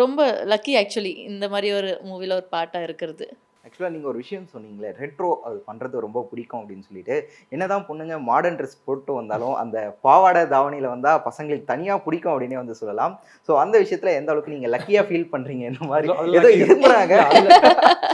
ரொம்ப 0.02 0.22
லக்கி 0.52 0.74
ஆக்சுவலி 0.82 1.14
இந்த 1.32 1.46
மாதிரி 1.54 1.70
ஒரு 1.80 1.92
மூவியில் 2.10 2.38
ஒரு 2.40 2.48
பாட்டாக 2.56 2.88
இருக்கிறது. 2.88 3.28
ஆக்சுவலாக 3.70 3.90
நீங்கள் 3.90 4.10
ஒரு 4.10 4.18
விஷயம் 4.18 4.48
சொன்னீங்களே 4.54 4.92
ரெட்ரோ 5.00 5.36
அது 5.44 5.64
பண்ணுறது 5.68 6.00
ரொம்ப 6.00 6.28
பிடிக்கும் 6.30 6.62
அப்படின்னு 6.62 6.80
சொல்லிட்டு 6.80 7.16
என்னதான் 7.50 7.86
பொண்ணுங்க 7.90 8.22
மாடர்ன் 8.22 8.58
ட்ரெஸ் 8.58 8.78
போட்டு 8.86 9.14
வந்தாலும் 9.14 9.54
அந்த 9.54 9.98
பாவாடை 10.02 10.42
தாவணியில் 10.46 10.88
வந்தால் 10.88 11.24
பசங்களுக்கு 11.26 11.64
தனியாக 11.64 12.00
பிடிக்கும் 12.00 12.34
அப்படின்னே 12.34 12.56
வந்து 12.56 12.76
சொல்லலாம். 12.76 13.14
ஸோ 13.48 13.56
அந்த 13.56 13.78
விஷயத்தில் 13.78 14.14
எந்த 14.14 14.32
அளவுக்கு 14.32 14.60
நீங்கள் 14.60 14.72
லக்கியாக 14.72 15.08
ஃபீல் 15.08 15.30
பண்ணுறீங்க 15.32 15.64
இந்த 15.72 15.86
மாதிரி? 15.86 16.08
ஏதோ 16.08 16.48
lucky- 16.48 16.62
இருக்கிறாங்க 16.66 17.14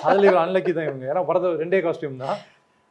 அதுல- 0.03 0.43
அன்லக்கி 0.45 0.73
தான் 0.73 0.87
இவங்க. 0.87 1.13
ஏன்னா 1.13 1.25
படத்தை 1.25 1.51
ரெண்டே 1.51 1.81
காஸ்டியூம் 1.85 2.17
தான். 2.17 2.37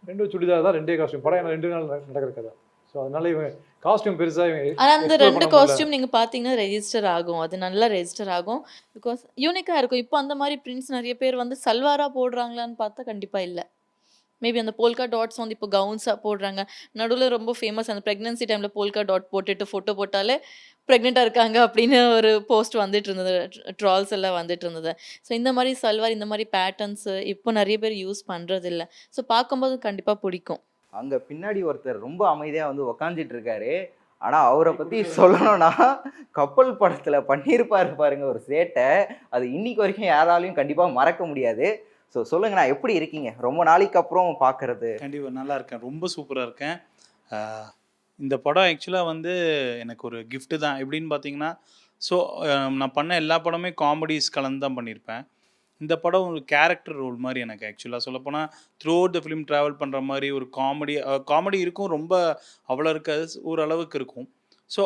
ரெண்டு 0.05 0.25
சுடிதார் 0.25 0.63
தான் 0.63 0.75
ரெண்டே 0.75 0.97
காஸ்டியூம் 1.01 1.21
படம் 1.21 1.47
ரெண்டு 1.47 1.69
நாள் 1.69 1.87
நடக்கிற 1.87 2.31
கதை? 2.31 2.51
ஸோ 2.95 2.99
அதனால 3.05 3.29
இவங்க 3.35 3.49
காஸ்டியூம் 3.85 4.19
பெருசா 4.19 4.45
இவங்க 4.49 4.83
ஆனால் 4.83 4.97
அந்த 4.99 5.15
ரெண்டு. 5.23 5.47
காஸ்டியூம் 5.55 5.93
நீங்கள் 5.95 6.13
பார்த்தீங்கன்னா 6.17 6.53
ரெஜிஸ்டர் 6.65 7.07
ஆகும். 7.15 7.41
அது 7.45 7.57
நல்லா 7.65 7.87
ரெஜிஸ்டர் 7.95 8.31
ஆகும். 8.37 8.61
பிகாஸ் 8.97 9.23
யூனிக்காக 9.45 9.81
இருக்கும். 9.81 10.03
இப்போ 10.05 10.17
அந்த 10.23 10.35
மாதிரி 10.43 10.57
பிரிண்ட்ஸ் 10.65 10.93
நிறைய 10.97 11.15
பேர் 11.23 11.37
வந்து 11.43 11.57
சல்வாரா 11.65 12.07
போடுறாங்களான்னு 12.19 12.77
பார்த்தா 12.83 13.05
கண்டிப்பாக 13.11 13.49
இல்லை. 13.49 13.65
மேபி 14.43 14.61
அந்த 14.63 14.75
போல்கா 14.81 15.05
டாட்ஸ் 15.15 15.41
வந்து 15.43 15.55
இப்போ 15.57 15.69
கவுன்ஸாக 15.77 16.17
போடுறாங்க. 16.25 16.63
நடுவில் 17.01 17.35
ரொம்ப 17.37 17.51
ஃபேமஸ் 17.61 17.91
அந்த 17.93 18.03
ப்ரெக்னன்சி 18.07 18.47
டைமில் 18.51 18.75
போல்கா 18.79 19.03
டாட் 19.11 19.27
போட்டுட்டு 19.35 19.67
ஃபோட்டோ 19.71 19.93
போட்டாலே 20.01 20.37
ப்ரெக்னெண்ட்டாக 20.89 21.27
இருக்காங்க 21.27 21.59
அப்படின்னு 21.67 21.99
ஒரு 22.19 22.31
போஸ்ட் 22.51 22.77
வந்துட்டு 22.83 23.11
இருந்தது. 23.11 23.33
ட்ரால்ஸ் 23.81 24.13
எல்லாம் 24.17 24.37
வந்துட்டு 24.41 24.67
இருந்தது. 24.67 24.93
ஸோ 25.27 25.33
இந்த 25.41 25.53
மாதிரி 25.59 25.73
சல்வார் 25.85 26.17
இந்த 26.19 26.29
மாதிரி 26.33 26.47
பேட்டர்ன்ஸு 26.57 27.15
இப்போ 27.33 27.53
நிறைய 27.61 27.79
பேர் 27.85 27.97
யூஸ் 28.05 28.23
பண்ணுறதில்ல 28.33 28.85
ஸோ 29.17 29.23
பார்க்கும்போது 29.35 29.77
கண்டிப்பாக 29.89 30.19
பிடிக்கும். 30.27 30.63
அங்கே 31.01 31.17
பின்னாடி 31.29 31.61
ஒருத்தர் 31.71 32.05
ரொம்ப 32.07 32.23
அமைதியாக 32.35 32.71
வந்து 32.71 32.89
உக்காந்துட்டு 32.93 33.35
இருக்காரு 33.37 33.75
ஆனால் 34.27 34.49
அவரை 34.51 34.73
பற்றி 34.79 34.99
சொல்லணும்னா 35.17 35.71
கப்பல் 36.39 36.71
படத்தில் 36.83 37.27
பண்ணியிருப்பாரு 37.31 37.91
பாருங்க 38.01 38.25
ஒரு 38.33 38.41
சேட்டை. 38.51 38.87
அது 39.35 39.45
இன்னைக்கு 39.57 39.83
வரைக்கும் 39.83 40.11
யாராலையும் 40.13 40.59
கண்டிப்பாக 40.61 40.97
மறக்க 40.99 41.23
முடியாது. 41.31 41.67
ஸோ 42.15 42.21
சொல்லுங்கண்ணா 42.31 42.65
எப்படி 42.75 42.93
இருக்கீங்க? 42.99 43.31
ரொம்ப 43.47 43.61
நாளைக்கு 43.71 43.99
அப்புறம் 44.03 44.31
பார்க்கறது 44.45 44.91
கண்டிப்பாக 45.05 45.39
நல்லா 45.41 45.57
இருக்கேன். 45.59 45.83
ரொம்ப 45.89 46.09
சூப்பராக 46.15 46.47
இருக்கேன். 46.49 46.77
இந்த 48.25 48.35
படம் 48.47 48.67
ஆக்சுவலாக 48.71 49.11
வந்து 49.13 49.33
எனக்கு 49.85 50.05
ஒரு 50.11 50.19
gift 50.33 50.53
தான். 50.65 50.77
எப்படின்னு 50.83 51.13
பார்த்தீங்கன்னா 51.13 51.53
ஸோ 52.09 52.17
நான் 52.81 52.97
பண்ண 52.99 53.15
எல்லா 53.23 53.37
படமே 53.47 53.71
காமெடிஸ் 53.83 54.35
கலந்து 54.37 54.65
தான் 54.65 54.77
பண்ணியிருப்பேன் 54.79 55.23
இந்த 55.81 55.95
படம் 56.05 56.29
ஒரு 56.31 56.41
கேரக்டர் 56.53 56.99
ரோல் 57.03 57.19
மாதிரி 57.25 57.41
எனக்கு 57.47 57.67
ஆக்சுவலாக 57.71 58.07
சொல்லப்போனால் 58.07 58.49
through 58.81 58.95
out 59.01 59.17
the 59.17 59.21
film 59.25 59.45
travel 59.51 59.79
பண்ணுற 59.83 60.01
மாதிரி 60.11 60.29
ஒரு 60.39 60.47
காமெடி 60.59 60.95
காமெடி 61.33 61.59
இருக்கும் 61.65 61.95
ரொம்ப 61.97 62.15
அவ்வளோ 62.73 62.93
இருக்காது 62.95 63.27
ஓரளவுக்கு 63.53 63.99
இருக்கும். 64.01 64.29
ஸோ 64.71 64.83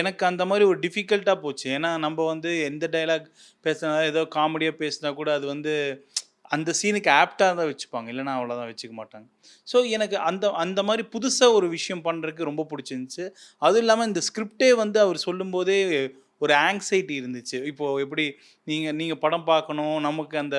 எனக்கு 0.00 0.22
அந்த 0.30 0.42
மாதிரி 0.50 0.64
ஒரு 0.70 0.78
டிஃபிகல்ட்டாக 0.84 1.38
போச்சு. 1.44 1.66
ஏன்னா 1.76 1.90
நம்ம 2.06 2.24
வந்து 2.32 2.50
எந்த 2.70 2.84
டைலாக் 2.94 3.28
பேசினா 3.66 3.94
ஏதோ 4.10 4.22
காமெடியாக 4.36 4.76
பேசினா 4.82 5.10
கூட 5.20 5.30
அது 5.38 5.46
வந்து 5.54 5.72
அந்த 6.54 6.70
சீனுக்கு 6.80 7.10
ஆப்டாக 7.20 7.52
தான் 7.58 7.68
வச்சுப்பாங்க. 7.70 8.08
இல்லைன்னா 8.12 8.32
அவ்வளோதான் 8.38 8.70
வச்சுக்க 8.70 8.94
மாட்டாங்க. 9.00 9.26
ஸோ 9.68 9.76
எனக்கு 9.96 10.16
அந்த 10.28 10.50
அந்த 10.64 10.80
மாதிரி 10.88 11.04
புதுசாக 11.14 11.56
ஒரு 11.58 11.66
விஷயம் 11.76 12.04
பண்ணுறதுக்கு 12.08 12.48
ரொம்ப 12.50 12.62
பிடிச்சிருந்துச்சு. 12.72 13.24
அதுவும் 13.62 13.82
இல்லாமல் 13.84 14.08
இந்த 14.10 14.22
ஸ்கிரிப்டே 14.28 14.70
வந்து 14.82 14.98
அவர் 15.06 15.18
சொல்லும்போதே 15.26 15.78
ஒரு 16.44 16.54
ஆங்ஸைட்டி 16.68 17.14
இருந்துச்சு. 17.20 17.58
இப்போது 17.70 18.02
எப்படி 18.04 18.24
நீங்கள் 18.70 18.96
நீங்கள் 19.00 19.22
படம் 19.24 19.48
பார்க்கணும் 19.52 19.96
நமக்கு 20.08 20.36
அந்த 20.44 20.58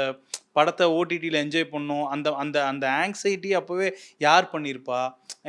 படத்தை 0.57 0.85
ஓடிடியில் 0.97 1.41
என்ஜாய் 1.43 1.71
பண்ணோம் 1.73 2.05
அந்த 2.13 2.27
அந்த 2.43 2.57
அந்த 2.71 2.85
ஆங்ஸைட்டி 3.01 3.49
அப்போவே 3.59 3.87
யார் 4.25 4.45
பண்ணியிருப்பா 4.53 4.99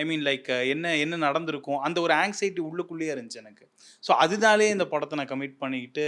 ஐ 0.01 0.05
மீன் 0.09 0.25
லைக் 0.29 0.51
என்ன 0.73 0.95
என்ன 1.05 1.21
நடந்திருக்கும்? 1.27 1.81
அந்த 1.87 1.99
ஒரு 2.07 2.15
ஆங்ஸைட்டி 2.23 2.63
உள்ளுக்குள்ளேயே 2.69 3.13
இருந்துச்சு 3.15 3.43
எனக்கு. 3.45 3.65
ஸோ 4.07 4.13
அதனாலே 4.25 4.69
இந்த 4.77 4.87
படத்தை 4.95 5.19
நான் 5.21 5.33
கமிட் 5.33 5.63
பண்ணிக்கிட்டு 5.63 6.07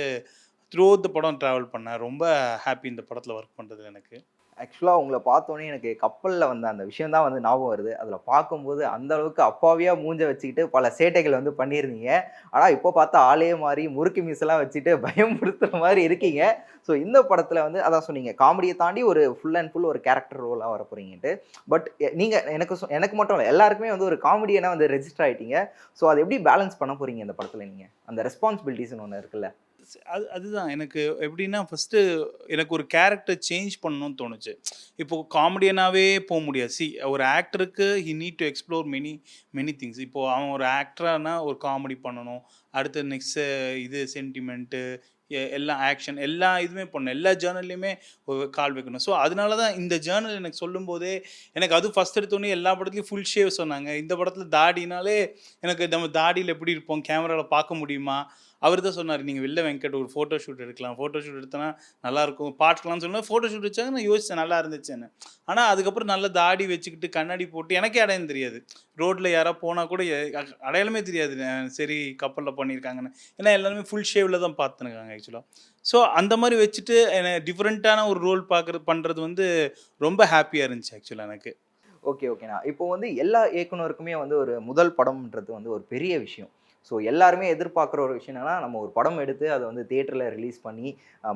த்ரூ 0.72 0.86
த 1.04 1.08
படம் 1.16 1.38
ட்ராவல் 1.42 1.70
பண்ணேன். 1.74 2.00
ரொம்ப 2.06 2.24
ஹாப்பி 2.64 2.86
இந்த 2.94 3.02
படத்தில் 3.10 3.36
ஒர்க் 3.38 3.58
பண்ணுறது 3.60 3.84
எனக்கு. 3.92 4.16
ஆக்சுவலாக 4.58 5.00
உங்களை 5.00 5.18
பார்த்தோன்னே 5.24 5.68
எனக்கு 5.68 5.90
கப்பலில் 6.00 6.48
வந்த 6.48 6.66
அந்த 6.70 6.84
விஷயம் 6.88 7.14
தான் 7.14 7.24
வந்து 7.24 7.40
ஞாபகம் 7.44 7.72
வருது. 7.72 7.92
அதில் 7.98 8.24
பார்க்கும்போது 8.28 8.56
அந்த 8.92 9.10
அளவுக்கு 9.16 9.42
அப்பாவியாக 9.46 10.00
மூஞ்ச 10.02 10.20
வச்சுக்கிட்டு 10.28 10.46
பல 10.70 10.90
சேட்டைகள் 10.96 11.36
வந்து 11.36 11.52
பண்ணியிருந்தீங்க. 11.58 12.10
ஆனால் 12.52 12.74
இப்போ 12.76 12.92
பார்த்தா 12.96 13.20
ஆளே 13.28 13.50
மாதிரி 13.60 13.84
முறுக்கு 13.96 14.22
மீசெல்லாம் 14.26 14.62
வச்சுட்டு 14.62 14.94
பயமுறுத்துற 15.06 15.46
மாதிரி 15.78 16.02
இருக்கீங்க. 16.08 16.42
ஸோ 16.88 16.94
இந்த 17.00 17.18
படத்தில் 17.26 17.64
வந்து 17.64 17.80
அதான் 17.84 18.04
சொன்னீங்க 18.04 18.32
காமெடியை 18.38 18.74
தாண்டி 18.76 19.00
ஒரு 19.06 19.22
ஃபுல் 19.34 19.56
அண்ட் 19.56 19.72
ஃபுல் 19.72 19.88
ஒரு 19.88 20.00
கேரக்டர் 20.00 20.42
ரோலாக 20.44 20.70
வர 20.70 20.82
போகிறீங்கன்ட்டு 20.84 21.32
பட் 21.68 21.86
நீங்கள் 22.14 22.46
எனக்கு 22.52 22.74
சொ- 22.74 22.92
எனக்கு 22.92 23.16
மட்டும் 23.16 23.36
இல்லை 23.36 23.50
எல்லாருக்குமே 23.52 23.90
வந்து 23.90 24.08
ஒரு 24.08 24.18
காமெடியனாக 24.22 24.74
வந்து 24.74 24.90
ரெஜிஸ்டர் 24.90 25.26
ஆகிட்டீங்க 25.26 25.56
ஸோ 26.00 26.06
அதை 26.08 26.20
எப்படி 26.24 26.38
பேலன்ஸ் 26.46 26.80
பண்ண 26.80 26.94
போகிறீங்க 26.94 27.26
இந்த 27.26 27.36
படத்தில் 27.36 27.68
நீங்கள் 27.68 27.90
அந்த 28.06 28.22
ரெஸ்பான்சிபிலிட்டிஸ்னு 28.28 29.04
ஒன்று 29.06 29.22
இருக்குல்ல. 29.22 29.50
அது 30.14 30.24
அதுதான். 30.36 30.70
எனக்கு 30.74 31.00
எப்படின்னா 31.26 31.60
ஃபஸ்ட்டு 31.68 31.98
எனக்கு 32.46 32.74
ஒரு 32.78 32.84
கேரக்டர் 32.96 33.38
சேஞ்ச் 33.48 33.74
பண்ணணும்னு 33.84 34.18
தோணுச்சு. 34.22 34.52
இப்போது 35.02 35.26
காமெடியனாகவே 35.36 36.06
போக 36.30 36.40
முடியாது. 36.48 36.72
சி 36.78 36.86
ஒரு 37.12 37.24
ஆக்டருக்கு 37.36 37.88
he 38.06 38.14
need 38.22 38.40
to 38.42 38.48
explore 38.50 38.88
many 38.94 39.12
many 39.58 39.74
things 39.82 40.02
இப்போது 40.06 40.30
அவன் 40.34 40.54
ஒரு 40.56 40.66
ஆக்டரானா 40.80 41.34
ஒரு 41.48 41.58
காமெடி 41.66 41.98
பண்ணணும். 42.06 42.42
அடுத்து 42.74 43.02
நெக்ஸ்ட்டு 43.14 43.44
இது 43.86 44.00
சென்டிமெண்ட்டு 44.16 44.82
எல்லா 45.56 45.74
ஆக்ஷன் 45.88 46.18
எல்லா 46.26 46.50
இதுவுமே 46.64 46.84
பண்ணணும். 46.92 47.14
எல்லா 47.16 47.30
ஜேர்னல்லையுமே 47.42 47.90
கால் 48.56 48.74
வைக்கணும். 48.76 49.02
ஸோ 49.06 49.12
அதனால 49.24 49.56
தான் 49.60 49.74
இந்த 49.80 49.94
ஜேர்னல் 50.06 50.38
எனக்கு 50.40 50.60
சொல்லும்போதே 50.62 51.12
எனக்கு 51.56 51.76
அது 51.78 51.88
ஃபஸ்ட் 51.96 52.18
எடுத்தோடனே 52.20 52.54
எல்லா 52.58 52.70
படத்துலையும் 52.78 53.10
ஃபுல் 53.10 53.28
ஷேவ் 53.32 53.50
சொன்னாங்க. 53.58 53.88
இந்த 54.02 54.14
படத்தில் 54.20 54.52
தாடினாலே 54.56 55.18
எனக்கு 55.62 55.86
நம்ம 55.94 56.08
தாடியில் 56.20 56.54
எப்படி 56.54 56.74
இருப்போம்? 56.76 57.02
கேமராவில் 57.10 57.52
பார்க்க 57.56 57.80
முடியுமா? 57.82 58.18
அவர் 58.62 58.80
தான் 58.86 58.96
சொன்னார் 58.98 59.22
நீங்கள் 59.28 59.44
வெளில 59.44 59.60
வெங்கட் 59.66 59.96
ஒரு 60.00 60.08
ஃபோட்டோ 60.14 60.36
ஷூட் 60.44 60.62
எடுக்கலாம். 60.64 60.94
ஃபோட்டோ 60.98 61.18
ஷூட் 61.24 61.38
எடுத்தனா 61.40 61.68
நல்லாயிருக்கும் 62.06 62.54
பாட்டுக்கலாம்னு 62.62 63.04
சொன்னால் 63.06 63.26
ஃபோட்டோ 63.28 63.48
ஷூட் 63.52 63.66
வச்சாங்க 63.68 63.92
நான் 63.96 64.06
யோசித்தேன் 64.10 64.40
நல்லா 64.42 64.56
இருந்துச்சுன்னு. 64.62 65.08
ஆனால் 65.50 65.68
அதுக்கப்புறம் 65.72 66.10
நல்லா 66.12 66.30
தாடி 66.40 66.66
வச்சுக்கிட்டு 66.72 67.10
கண்ணாடி 67.18 67.46
போட்டு 67.54 67.78
எனக்கே 67.80 68.02
அடையாளம் 68.04 68.30
தெரியாது. 68.32 68.58
ரோட்டில் 69.02 69.30
யாரோ 69.36 69.52
போனால் 69.64 69.90
கூட 69.92 70.02
அடையாளமே 70.70 71.02
தெரியாது. 71.10 71.36
சரி 71.78 71.98
கப்பலில் 72.24 72.58
பண்ணியிருக்காங்கன்னு. 72.60 73.12
ஏன்னா 73.40 73.52
எல்லாருமே 73.58 73.84
ஃபுல் 73.90 74.10
ஷேவில் 74.12 74.42
தான் 74.46 74.58
பார்த்துனுக்காங்க 74.62 75.14
ஆக்சுவலாக 75.18 75.44
ஸோ 75.84 75.98
அந்த 76.20 76.34
மாதிரி 76.40 76.56
வச்சுட்டு 76.64 76.96
எனக்கு 77.18 77.46
டிஃப்ரெண்ட்டான 77.48 78.04
ஒரு 78.12 78.20
ரோல் 78.26 78.44
பார்க்குறது 78.52 78.84
பண்ணுறது 78.90 79.20
வந்து 79.28 79.46
ரொம்ப 80.06 80.20
ஹாப்பியாக 80.34 80.68
இருந்துச்சு 80.68 80.94
ஆக்சுவலாக 80.98 81.30
எனக்கு. 81.30 81.52
ஓகே 82.10 82.26
ஓகேண்ணா 82.32 82.58
இப்போ 82.70 82.84
வந்து 82.92 83.08
எல்லா 83.22 83.40
இயக்குனருக்குமே 83.56 84.14
வந்து 84.22 84.36
ஒரு 84.42 84.54
முதல் 84.68 84.92
படம்ன்றது 84.98 85.50
வந்து 85.56 85.70
ஒரு 85.76 85.84
பெரிய 85.92 86.12
விஷயம். 86.26 86.50
ஸோ 86.88 86.94
எல்லாருமே 87.10 87.46
எதிர்பார்க்குற 87.54 88.00
ஒரு 88.06 88.14
விஷயம் 88.18 88.34
என்னன்னா 88.34 88.54
நம்ம 88.64 88.78
ஒரு 88.84 88.90
படம் 88.98 89.20
எடுத்து 89.24 89.46
அதை 89.54 89.64
வந்து 89.70 89.82
தேட்டரில் 89.92 90.26
ரிலீஸ் 90.36 90.58
பண்ணி 90.66 90.88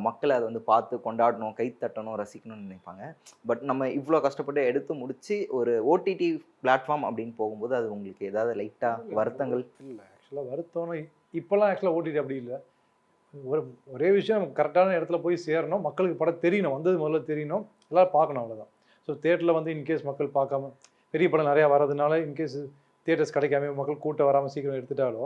மக்கள் 0.07 0.35
அதை 0.37 0.45
வந்து 0.49 0.63
பார்த்து 0.71 1.01
கொண்டாடணும் 1.07 1.57
கை 1.61 1.69
தட்டணும் 1.83 2.19
ரசிக்கணும்னு 2.23 2.67
நினைப்பாங்க. 2.67 3.03
பட் 3.51 3.63
நம்ம 3.71 3.89
இவ்வளோ 3.99 4.21
கஷ்டப்பட்டு 4.27 4.63
எடுத்து 4.73 4.95
முடிச்சு 5.03 5.37
ஒரு 5.61 5.75
ஓடிடி 5.93 6.29
பிளாட்ஃபார்ம் 6.65 7.07
அப்படின்னு 7.09 7.35
போகும்போது 7.41 7.75
அது 7.81 7.89
உங்களுக்கு 7.97 8.31
ஏதாவது 8.33 8.55
லைட்டாக 8.61 9.17
வருத்தங்கள்? 9.21 9.65
இல்லை 9.93 10.05
ஆக்சுவலாக 10.13 10.47
வருத்தம்னு 10.53 10.99
இப்போல்லாம் 11.41 11.71
ஆக்சுவலாக 11.73 11.99
ஓடிடி 11.99 12.21
அப்படி 12.23 12.39
இல்லை. 12.43 12.59
ஒரு 13.35 13.61
ஒரே 13.95 14.09
விஷயம் 14.17 14.39
நமக்கு 14.39 14.59
கரெக்டான 14.59 14.97
இடத்துல 14.99 15.19
போய் 15.25 15.45
சேரணும் 15.49 15.85
மக்களுக்கு 15.87 16.17
படம் 16.19 16.43
தெரியணும் 16.47 16.75
வந்தது 16.77 16.97
முதல்ல 17.03 17.21
தெரியணும் 17.31 17.65
எல்லாரும் 17.91 18.17
பார்க்கணும் 18.17 18.43
அவ்வளோதான் 18.43 18.71
ஸோ 19.09 19.13
தேட்டரில் 19.25 19.57
வந்து 19.59 19.71
இன்கேஸ் 19.77 20.05
மக்கள் 20.09 20.37
பார்க்காம 20.39 20.69
பெரிய 21.15 21.29
படம் 21.31 21.49
நிறையா 21.51 21.67
வர்றதுனால 21.73 22.19
இன்கேஸ் 22.27 22.59
தேட்டர்ஸ் 23.07 23.35
கிடைக்காம 23.37 23.73
மக்கள் 23.81 24.03
கூட்டம் 24.05 24.29
வராமல் 24.31 24.53
சீக்கிரம் 24.55 24.79
எடுத்துட்டாலோ 24.81 25.25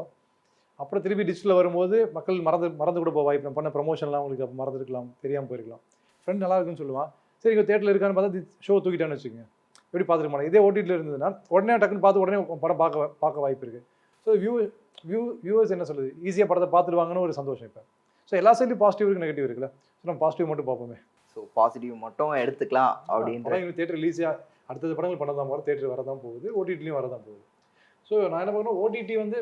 அப்புறம் 0.82 1.02
திருப்பி 1.04 1.24
டிஜிட்டலில் 1.28 1.58
வரும்போது 1.58 1.96
மக்கள் 2.16 2.38
மறந்து 2.46 2.66
மறந்து 2.80 3.00
கூட 3.02 3.10
போக 3.16 3.24
வாய்ப்பு 3.28 3.46
நம்ம 3.46 3.58
பண்ண 3.58 3.70
ப்ரமோஷன்லாம் 3.76 4.22
உங்களுக்கு 4.24 4.44
அப்போ 4.46 4.56
மறந்துருக்கலாம் 4.62 5.08
தெரியாமல் 5.24 5.48
போயிருக்கலாம். 5.50 5.82
ஃப்ரெண்ட் 6.22 6.42
நல்லா 6.44 6.56
இருக்குன்னு 6.58 6.80
சொல்லுவான். 6.82 7.10
சரி 7.42 7.52
இங்கே 7.54 7.64
தேட்டரில் 7.70 7.92
இருக்கான்னு 7.92 8.16
பார்த்தா 8.18 8.42
ஷோ 8.66 8.74
தூக்கிட்டான்னு 8.84 9.16
வச்சுக்கோங்க. 9.16 9.46
எப்படி 9.88 10.04
பார்த்துருக்க 10.08 10.32
மாட்டேன். 10.34 10.50
இதே 10.50 10.60
ஓடிடியில் 10.66 10.96
இருந்ததுன்னா 10.98 11.30
உடனே 11.54 11.76
டக்குன்னு 11.82 12.04
பார்த்து 12.06 12.22
உடனே 12.24 12.38
படம் 12.64 12.80
பார்க்க 12.82 13.10
பார்க்க 13.24 13.44
வாய்ப்பு 13.44 13.64
இருக்குது 13.66 13.84
ஸோ 14.26 14.36
வியூ 14.42 14.54
வியூ 15.10 15.22
வியூவர்ஸ் 15.44 15.74
என்ன 15.76 15.86
சொல்லுது? 15.90 16.10
ஈஸியாக 16.28 16.48
படத்தை 16.52 16.68
பார்த்துடுவாங்கன்னு 16.76 17.24
ஒரு 17.26 17.34
சந்தோஷம் 17.40 17.68
இப்போ. 17.70 17.82
ஸோ 18.30 18.34
எல்லா 18.42 18.52
சைட்லையும் 18.58 18.82
பாசிட்டிவ் 18.84 19.08
இருக்கு 19.08 19.24
நெகட்டிவ் 19.24 19.46
இருக்குல்ல? 19.48 19.70
ஸோ 19.98 20.04
நம்ம 20.08 20.20
பாசிட்டிவ் 20.24 20.48
மட்டும் 20.52 20.68
பார்ப்போமே. 20.70 20.98
ஸோ 21.32 21.40
பாசிட்டிவ் 21.58 21.94
மட்டும் 22.06 22.32
எடுத்துக்கலாம் 22.44 22.92
எங்களுக்கு 23.56 23.78
தேட்டர் 23.80 23.98
ரிலீஸாக 24.00 24.32
அடுத்தது 24.70 24.94
படங்கள் 24.98 25.20
பண்ண 25.20 25.32
தான் 25.40 25.50
போகிற 25.52 25.64
தேட்டர் 25.68 25.92
வரதான் 25.94 26.22
போகுது 26.24 26.46
ஓடிடிலையும் 26.60 26.98
வரதான் 27.00 27.24
போகுது. 27.26 27.42
ஸோ 28.10 28.14
நான் 28.32 28.42
என்ன 28.44 28.52
பண்ணுறேன் 28.56 28.80
ஓடிடி 28.84 29.14
வந்து 29.22 29.38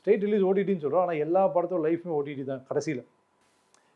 ஸ்டேட் 0.00 0.24
ரிலீஸ் 0.26 0.44
ஓடிடின்னு 0.48 0.82
சொல்கிறோம் 0.84 1.04
ஆனால் 1.04 1.20
எல்லா 1.24 1.42
படத்தோட 1.54 1.80
லைஃப்புமே 1.86 2.14
ஓடிடி 2.18 2.44
தான் 2.50 2.62
கடைசியில். 2.68 3.02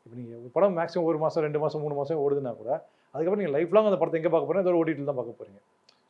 இப்போ 0.06 0.14
நீங்கள் 0.20 0.52
படம் 0.56 0.76
மேக்ஸிமம் 0.78 1.08
ஒரு 1.10 1.18
மாதம் 1.24 1.44
ரெண்டு 1.46 1.58
மாதம் 1.64 1.82
மூணு 1.84 1.96
மாதம் 2.00 2.22
ஓடுதுன்னா 2.24 2.52
கூட 2.60 2.70
அதுக்கப்புறம் 3.14 3.42
நீங்கள் 3.42 3.56
லைஃப் 3.56 3.74
லாங் 3.76 3.88
அந்த 3.90 3.98
படத்தை 4.00 4.18
எங்கே 4.20 4.30
பார்க்க 4.34 4.48
போகிறேன் 4.48 4.64
அதோட 4.64 4.78
ஓடிடியில் 4.82 5.10
தான் 5.10 5.18
பார்க்க 5.20 5.40
போகிறீங்க 5.40 5.60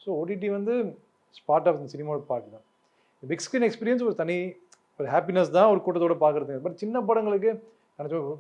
ஸோ 0.05 0.09
ஓடிடி 0.21 0.49
வந்து 0.59 0.75
ஸ்பாட் 1.39 1.69
ஆஃப் 1.71 1.81
சினிமாவோட 1.95 2.23
பார்ட் 2.31 2.49
தான். 2.57 2.65
பிக் 3.23 3.45
ஸ்க்ரீன் 3.47 3.67
எக்ஸ்பீரியன்ஸ் 3.69 4.05
ஒரு 4.09 4.17
தனி 4.23 4.37
ஒரு 5.01 5.09
ஹாப்பினஸ் 5.15 5.51
தான் 5.59 5.69
ஒரு 5.73 5.81
கூட்டத்தோட 5.85 6.17
பார்க்குறது 6.25 6.57
பட் 6.65 6.77
சின்ன 6.83 7.03
படங்களுக்கு 7.11 7.51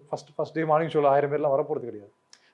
ஃபஸ்ட் 0.08 0.32
ஃபஸ்ட் 0.36 0.56
டே 0.58 0.64
மார்னிங் 0.70 0.92
ஷோவில் 0.94 1.10
ஆயிரம் 1.12 1.32
பேர்லாம் 1.32 1.54
வரப்போகிறது 1.56 1.88
கிடையாது. 1.90 2.12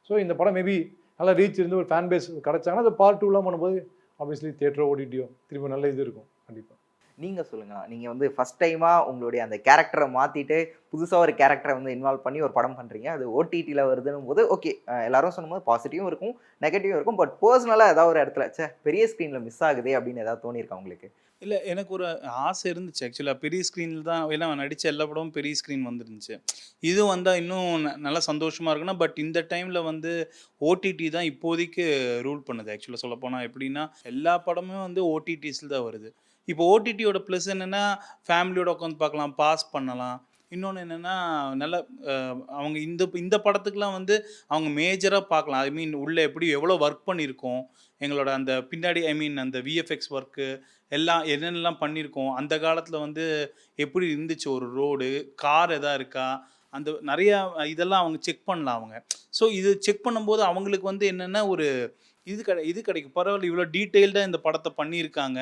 ஸோ 0.08 0.14
இந்த 0.25 0.34
படம் 0.40 0.56
மேபி 0.58 0.76
நல்லா 1.20 1.32
ரீச் 1.40 1.60
இருந்து 1.62 1.78
ஒரு 1.80 1.88
ஃபேன் 1.92 2.10
பேஸ் 2.12 2.28
கிடச்சாங்கன்னா 2.48 2.84
அது 2.87 2.94
பார்ட் 3.02 3.20
டூலாம் 3.22 3.46
பண்ணும்போது 3.48 3.78
ஆப்வியஸ்லி 4.20 4.52
தேட்டரோ 4.62 4.87
ஓடிடியோ 4.92 5.26
திரும்ப 5.48 5.70
நல்ல 5.75 5.88
இது 5.92 6.04
இருக்கும் 6.06 6.28
கண்டிப்பாக 6.48 6.77
நீங்க 7.18 7.42
சொல்லுங்க. 7.42 7.87
நீங்க 7.88 8.08
வந்து 8.08 8.30
ஃபர்ஸ்ட் 8.30 8.62
டைமா 8.62 9.04
உங்களுடைய 9.04 9.44
அந்த 9.44 9.56
கேரக்டரை 9.64 10.06
மாத்திட்டு 10.16 10.58
புதுசா 10.92 11.14
ஒரு 11.14 11.32
கேரக்டரை 11.32 11.72
வந்து 11.80 11.94
இன்வால்வ் 11.94 12.25
பண்ணி 12.26 12.40
ஒரு 12.40 12.52
படம் 12.52 12.76
பண்றீங்க. 12.78 13.06
அது 13.06 13.25
ஓடிடியில் 13.38 13.87
வருதுன்னும் 13.90 14.26
போது 14.26 14.42
ஓகே 14.56 14.72
எல்லாரும் 15.04 15.37
சொன்னும்போது 15.37 15.62
பாசிட்டிவும் 15.66 16.06
இருக்கும் 16.06 16.34
நெகட்டிவும் 16.60 16.96
இருக்கும் 16.98 17.16
பட் 17.16 17.37
பர்சனலாக 17.42 17.92
ஏதாவது 17.94 18.06
ஒரு 18.06 18.20
இடத்துல 18.20 18.50
சே 18.50 18.66
பெரிய 18.82 19.06
ஸ்க்ரீனில் 19.06 19.42
மிஸ் 19.42 19.64
ஆகுதே 19.64 19.94
அப்படின்னு 19.98 20.25
ஏதாவது 20.26 20.42
தோணியிருக்கா 20.44 20.75
உங்களுக்கு? 20.75 21.08
இல்லை 21.42 21.64
எனக்கு 21.64 21.92
ஒரு 21.92 22.06
ஆசை 22.22 22.72
இருந்துச்சு 22.72 23.02
ஆக்சுவலாக 23.06 23.34
பெரிய 23.34 23.62
ஸ்க்ரீனில் 23.62 24.02
தான் 24.02 24.28
ஏன்னா 24.28 24.54
நடித்த 24.54 24.88
எல்லா 24.88 25.06
படமும் 25.06 25.30
பெரிய 25.30 25.54
ஸ்க்ரீன் 25.54 25.84
வந்துருந்துச்சு. 25.88 26.34
இது 26.80 27.04
வந்தால் 27.06 27.37
இன்னும் 27.37 27.87
ந- 27.87 27.96
நல்லா 27.96 28.18
சந்தோஷமாக 28.18 28.78
இருக்குன்னா 28.78 28.98
பட் 28.98 29.18
இந்த 29.18 29.46
டைமில் 29.48 29.84
வந்து 29.84 30.12
ஓடிடி 30.60 31.10
தான் 31.10 31.28
இப்போதைக்கு 31.32 31.84
ரூல் 32.26 32.42
பண்ணுது 32.48 32.72
ஆக்சுவலாக 32.72 33.02
சொல்ல 33.04 33.16
போனால் 33.16 33.50
எப்படின்னா 33.50 33.90
எல்லா 34.02 34.38
படமும் 34.38 34.80
வந்து 34.80 35.04
ஓடிடிஸில் 35.04 35.72
தான் 35.75 35.87
வருது. 35.88 36.10
இப்போ 36.52 36.62
ஓடிடியோட 36.73 37.19
ப்ளஸ் 37.28 37.47
என்னென்னா 37.55 37.83
ஃபேமிலியோட 38.28 38.69
உட்காந்து 38.75 39.02
பார்க்கலாம் 39.02 39.35
பாஸ் 39.43 39.64
பண்ணலாம். 39.75 40.19
இன்னொன்று 40.55 40.83
என்னென்னா 40.85 41.14
நல்ல 41.61 41.76
அவங்க 42.59 42.76
இந்த 42.88 43.02
இந்த 43.23 43.37
படத்துக்கெலாம் 43.47 43.97
வந்து 43.99 44.14
அவங்க 44.52 44.69
மேஜராக 44.81 45.25
பார்க்கலாம். 45.33 45.62
ஐ 45.69 45.71
மீன் 45.78 45.93
உள்ளே 46.05 46.23
எப்படி 46.28 46.47
எவ்வளோ 46.59 46.75
ஒர்க் 46.85 47.09
பண்ணியிருக்கோம் 47.11 47.62
எங்களோட 48.00 48.28
அந்த 48.38 48.52
பின்னாடி 48.71 49.00
ஐ 49.11 49.12
மீன் 49.21 49.37
அந்த 49.45 49.59
விஎஃப்எக்ஸ் 49.67 50.12
ஒர்க்கு 50.17 50.47
எல்லாம் 50.93 51.25
என்னென்னலாம் 51.35 51.81
பண்ணியிருக்கோம் 51.83 52.31
அந்த 52.40 52.55
காலத்தில் 52.64 53.02
வந்து 53.07 53.25
எப்படி 53.85 54.07
இருந்துச்சு 54.14 54.49
ஒரு 54.57 54.69
ரோடு 54.78 55.09
கார் 55.43 55.75
எதா 55.78 55.93
இருக்கா 56.00 56.28
அந்த 56.75 56.90
நிறையா 57.11 57.37
இதெல்லாம் 57.73 58.02
அவங்க 58.05 58.19
செக் 58.26 58.49
பண்ணலாம் 58.50 58.78
அவங்க. 58.78 58.97
ஸோ 59.38 59.45
இது 59.59 59.71
செக் 59.87 60.05
பண்ணும்போது 60.07 60.43
அவங்களுக்கு 60.50 60.87
வந்து 60.93 61.05
என்னென்ன 61.12 61.43
ஒரு 61.52 61.67
இது 62.26 62.40
கிடை 62.49 62.62
இது 62.71 62.81
கிடைக்கும். 62.88 63.17
பரவாயில்ல 63.19 63.49
இவ்வளோ 63.50 63.67
டீட்டெயில்டாக 63.76 64.28
இந்த 64.28 64.38
படத்தை 64.47 64.71
பண்ணியிருக்காங்க. 64.81 65.40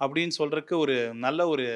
அப்படின்னு 0.00 0.34
சொல்கிறதுக்கு 0.40 0.76
ஒரு 0.84 0.96
நல்ல 1.24 1.46
ஒரு 1.54 1.66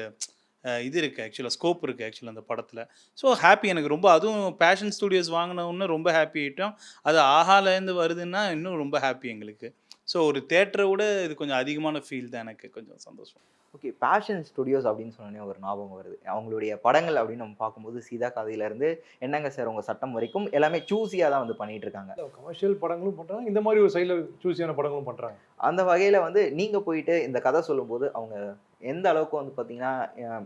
இது 0.85 0.97
இருக்குது 1.01 1.25
ஆக்சுவலாக 1.25 1.53
ஸ்கோப் 1.55 1.83
இருக்குது 1.85 2.07
ஆக்சுவலாக 2.07 2.33
அந்த 2.35 2.43
படத்தில். 2.51 2.81
ஸோ 3.17 3.27
ஹாப்பி 3.43 3.67
எனக்கு 3.73 3.91
ரொம்ப. 3.93 4.07
அதுவும் 4.17 4.55
பேஷன் 4.63 4.93
ஸ்டுடியோஸ் 4.97 5.29
வாங்கினோன்னு 5.37 5.85
ரொம்ப 5.95 6.09
ஹாப்பி 6.17 6.41
ஆகிட்டோம் 6.45 6.73
அது 7.09 7.19
ஆஹாலேருந்து 7.37 7.95
வருதுன்னா 8.01 8.41
இன்னும் 8.55 8.81
ரொம்ப 8.83 8.99
ஹாப்பி 9.05 9.29
எங்களுக்கு. 9.35 9.69
ஸோ 10.13 10.17
ஒரு 10.29 10.39
தேட்டரை 10.51 10.85
விட 10.91 11.03
இது 11.25 11.33
கொஞ்சம் 11.41 11.59
அதிகமான 11.63 12.01
ஃபீல் 12.07 12.31
தான் 12.33 12.43
எனக்கு. 12.47 12.67
கொஞ்சம் 12.77 13.01
சந்தோஷம். 13.07 13.41
ஓகே 13.75 13.89
பேஷன் 14.03 14.41
ஸ்டுடியோஸ் 14.49 14.87
அப்படின்னு 14.89 15.15
சொன்னோடனே 15.15 15.41
ஒரு 15.47 15.57
ஞாபகம் 15.65 15.97
வருது. 15.99 16.15
அவங்களுடைய 16.33 16.71
படங்கள் 16.85 17.19
அப்படின்னு 17.21 17.43
நம்ம 17.43 17.59
பார்க்கும்போது 17.63 17.97
சீதா 18.07 18.29
கதையிலேருந்து 18.37 18.89
என்னங்க 19.25 19.49
சார் 19.55 19.69
உங்கள் 19.71 19.87
சட்டம் 19.89 20.15
வரைக்கும் 20.17 20.47
எல்லாமே 20.57 20.79
சூஸியாக 20.91 21.31
தான் 21.33 21.43
வந்து 21.43 21.57
பண்ணிட்டு 21.59 21.87
இருக்காங்க. 21.87 22.13
கமர்ஷியல் 22.37 22.79
படங்களும் 22.83 23.19
பண்ணுறாங்க 23.19 23.51
இந்த 23.51 23.61
மாதிரி 23.65 23.83
ஒரு 23.85 23.93
சைடில் 23.97 24.23
சூஸியான 24.43 24.75
படங்களும் 24.79 25.09
பண்ணுறாங்க 25.09 25.37
அந்த 25.69 25.83
வகையில் 25.91 26.23
வந்து 26.25 26.43
நீங்கள் 26.59 26.85
போயிட்டு 26.87 27.15
இந்த 27.27 27.39
கதை 27.47 27.61
சொல்லும்போது 27.69 28.07
அவங்க 28.17 28.35
எந்த 28.91 29.05
அளவுக்கு 29.11 29.39
வந்து 29.39 29.53
பார்த்தீங்கன்னா 29.55 29.93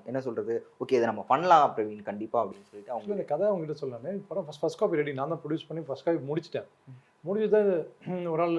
என்ன 0.10 0.20
சொல்கிறது 0.28 0.54
ஓகே 0.84 0.98
இதை 0.98 1.08
நம்ம 1.12 1.24
பண்ணலாம் 1.32 1.74
பிரவீன் 1.76 2.08
கண்டிப்பாக 2.08 2.44
அப்படின்னு 2.44 2.70
சொல்லிட்டு 2.70 2.94
அவங்க 2.94 3.18
இந்த 3.18 3.26
கதை 3.32 3.46
அவங்ககிட்ட 3.50 3.76
சொல்லலாமே 3.82 4.14
படம் 4.30 4.46
ஃபஸ்ட் 4.48 4.64
ஃபஸ்ட் 4.64 4.80
காப்பி 4.80 5.02
ரெடி 5.02 5.14
நான் 5.20 5.34
தான் 5.34 5.42
ப்ரொடியூஸ் 5.44 5.68
பண்ணி 5.70 5.84
ஃபஸ்ட் 5.90 6.06
காப்பி 6.08 6.22
முடிச்சிட்டேன். 6.30 6.68
முடிச்சுட்டு 7.28 7.62
ஒரு 8.34 8.42
நாள் 8.42 8.56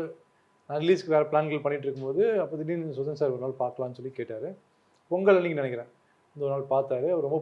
நான் 0.69 0.81
ரிலீஸ்க்கு 0.83 1.13
வேறு 1.15 1.27
பிளான்கள் 1.31 1.63
பண்ணிகிட்டு 1.65 1.87
இருக்கும்போது 1.87 2.23
அப்போ 2.43 2.55
திடீர்னு 2.61 2.95
சுதன் 2.99 3.19
சார் 3.21 3.33
ஒரு 3.35 3.43
நாள் 3.45 3.55
பார்க்கலான்னு 3.63 3.97
சொல்லி 3.99 4.13
கேட்டார். 4.19 4.49
பொங்கல் 5.11 5.39
அன்னைக்கு 5.39 5.59
நினைக்கிறேன். 5.61 5.91
இந்த 6.37 6.43
ஒரு 6.47 6.53
நாள் 6.55 6.65
பார்த்தாரு. 6.75 7.09
அவர் 7.15 7.27
ரொம்ப 7.27 7.39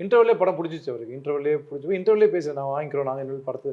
இன்டர்வல்லே 0.00 0.36
படம் 0.42 0.58
பிடிச்சிச்சு 0.58 0.90
அவருக்கு. 0.92 1.16
இன்டர்வல்லே 1.18 1.54
பிடிச்சி 1.68 1.96
இன்டர்வல்லே 2.00 2.28
பேசுகிறேன் 2.34 2.58
நான் 2.60 2.72
வாங்கிக்கிறோம். 2.74 3.08
நாங்கள் 3.10 3.24
இன்னொரு 3.26 3.42
படத்தை 3.48 3.72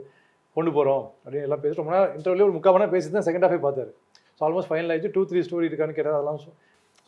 கொண்டு 0.56 0.72
போகிறோம் 0.78 1.04
அப்படின்னு 1.24 1.46
எல்லாம் 1.48 1.62
பேசி 1.64 1.78
ரொம்ப 1.82 1.94
நேரம் 1.96 2.14
இன்டர்வல்லே 2.18 2.46
ஒரு 2.48 2.56
முக்கால் 2.58 2.76
மணி 2.76 2.88
பேசி 2.96 3.14
தான் 3.18 3.28
செகண்ட் 3.28 3.46
ஹாஃபே 3.48 3.60
பார்த்தாரு. 3.68 3.92
ஸோ 4.38 4.42
ஆல்மோஸ்ட் 4.48 4.70
ஃபைனல் 4.72 4.92
ஆயிடுச்சு. 4.94 5.12
டூ 5.18 5.22
த்ரீ 5.30 5.42
ஸ்டோரி 5.48 5.70
இருக்கான்னு 5.70 5.96
கேட்டால் 6.00 6.18
அதெல்லாம் 6.18 6.40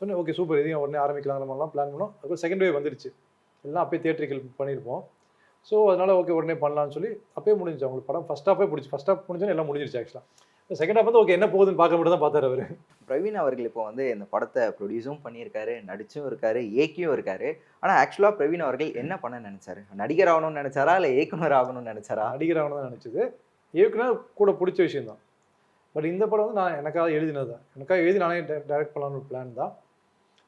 சொன்னேன் 0.02 0.18
ஓகே 0.22 0.36
சூப்பர் 0.40 0.62
இதையும் 0.62 0.82
உடனே 0.84 1.00
ஆரம்பிக்கலாம் 1.06 1.42
மாதிரிலாம் 1.50 1.74
பிளான் 1.74 1.92
பண்ணோம். 1.94 2.14
அதுக்கு 2.20 2.42
செகண்ட் 2.44 2.64
வேவ் 2.66 2.78
வந்துருச்சு. 2.80 3.10
எல்லாம் 3.66 3.84
அப்போயே 3.86 4.02
தியேட்டரிக்கல் 4.06 4.44
பண்ணியிருப்போம். 4.60 5.02
ஸோ 5.70 5.76
அதனால் 5.92 6.14
ஓகே 6.20 6.36
உடனே 6.38 6.56
பண்ணலாம்னு 6.64 6.96
சொல்லி 6.98 7.12
அப்பயே 7.38 7.56
முடிஞ்சு 7.62 7.86
அவங்களுக்கு 7.88 8.10
படம் 8.12 8.28
ஃபஸ்ட் 8.30 8.50
ஹாஃபே 8.52 8.68
பிடிச்சி 8.72 8.92
ஃபஸ்ட் 8.94 9.10
ஹாஃப் 9.12 9.26
முடிஞ்சோன்னு 9.28 9.56
எல்லாம் 9.56 9.70
முடிஞ்சிருச்சு 9.72 10.00
ஆக்சுவலாக 10.02 10.26
செகண்ட் 10.80 10.98
ஹாஃப் 10.98 11.08
வந்து 11.08 11.22
ஓகே 11.22 11.36
என்ன 11.38 11.48
போகுதுன்னு 11.54 11.80
பார்க்க 11.80 11.98
மட்டும் 12.00 12.14
தான் 12.16 12.24
பார்த்தாரு 12.24 12.48
அவர். 12.50 12.62
பிரவீன் 13.08 13.38
அவர்கள் 13.42 13.68
இப்போ 13.70 13.82
வந்து 13.88 14.04
இந்த 14.16 14.26
படத்தை 14.34 14.64
ப்ரொடியூஸும் 14.78 15.22
பண்ணியிருக்காரு 15.24 15.74
நடிச்சும் 15.90 16.28
இருக்காரு 16.30 16.60
இயக்கியும் 16.74 17.14
இருக்காரு. 17.16 17.48
ஆனால் 17.84 17.98
ஆக்சுவலாக 18.02 18.34
பிரவீன் 18.40 18.64
அவர்கள் 18.68 18.92
என்ன 19.02 19.14
பண்ண 19.24 19.40
நினைச்சாரு? 19.48 19.82
நடிகர் 20.02 20.32
ஆகணும்னு 20.34 20.62
நினைச்சாரா? 20.62 20.94
இல்லை 21.00 21.10
இயக்குனர் 21.18 21.56
ஆகணும்னு 21.60 21.92
நினைச்சாரா? 21.94 22.26
நடிகர் 22.36 22.60
தான் 22.76 22.88
நினச்சது. 22.90 23.22
இயக்குனர் 23.74 24.16
கூட 24.40 24.52
பிடிச்ச 24.62 24.80
விஷயம் 24.88 25.10
தான். 25.12 25.22
பட் 25.96 26.08
இந்த 26.14 26.24
படம் 26.32 26.48
வந்து 26.48 26.60
நான் 26.62 26.78
எனக்காக 26.82 27.10
எழுதினது 27.18 27.50
தான். 27.54 27.64
எனக்காக 27.78 28.00
எழுதி 28.06 28.22
நானே 28.24 28.40
டைரக்ட் 28.72 28.94
பண்ணலான்னு 28.96 29.22
பிளான் 29.32 29.52
தான். 29.60 29.74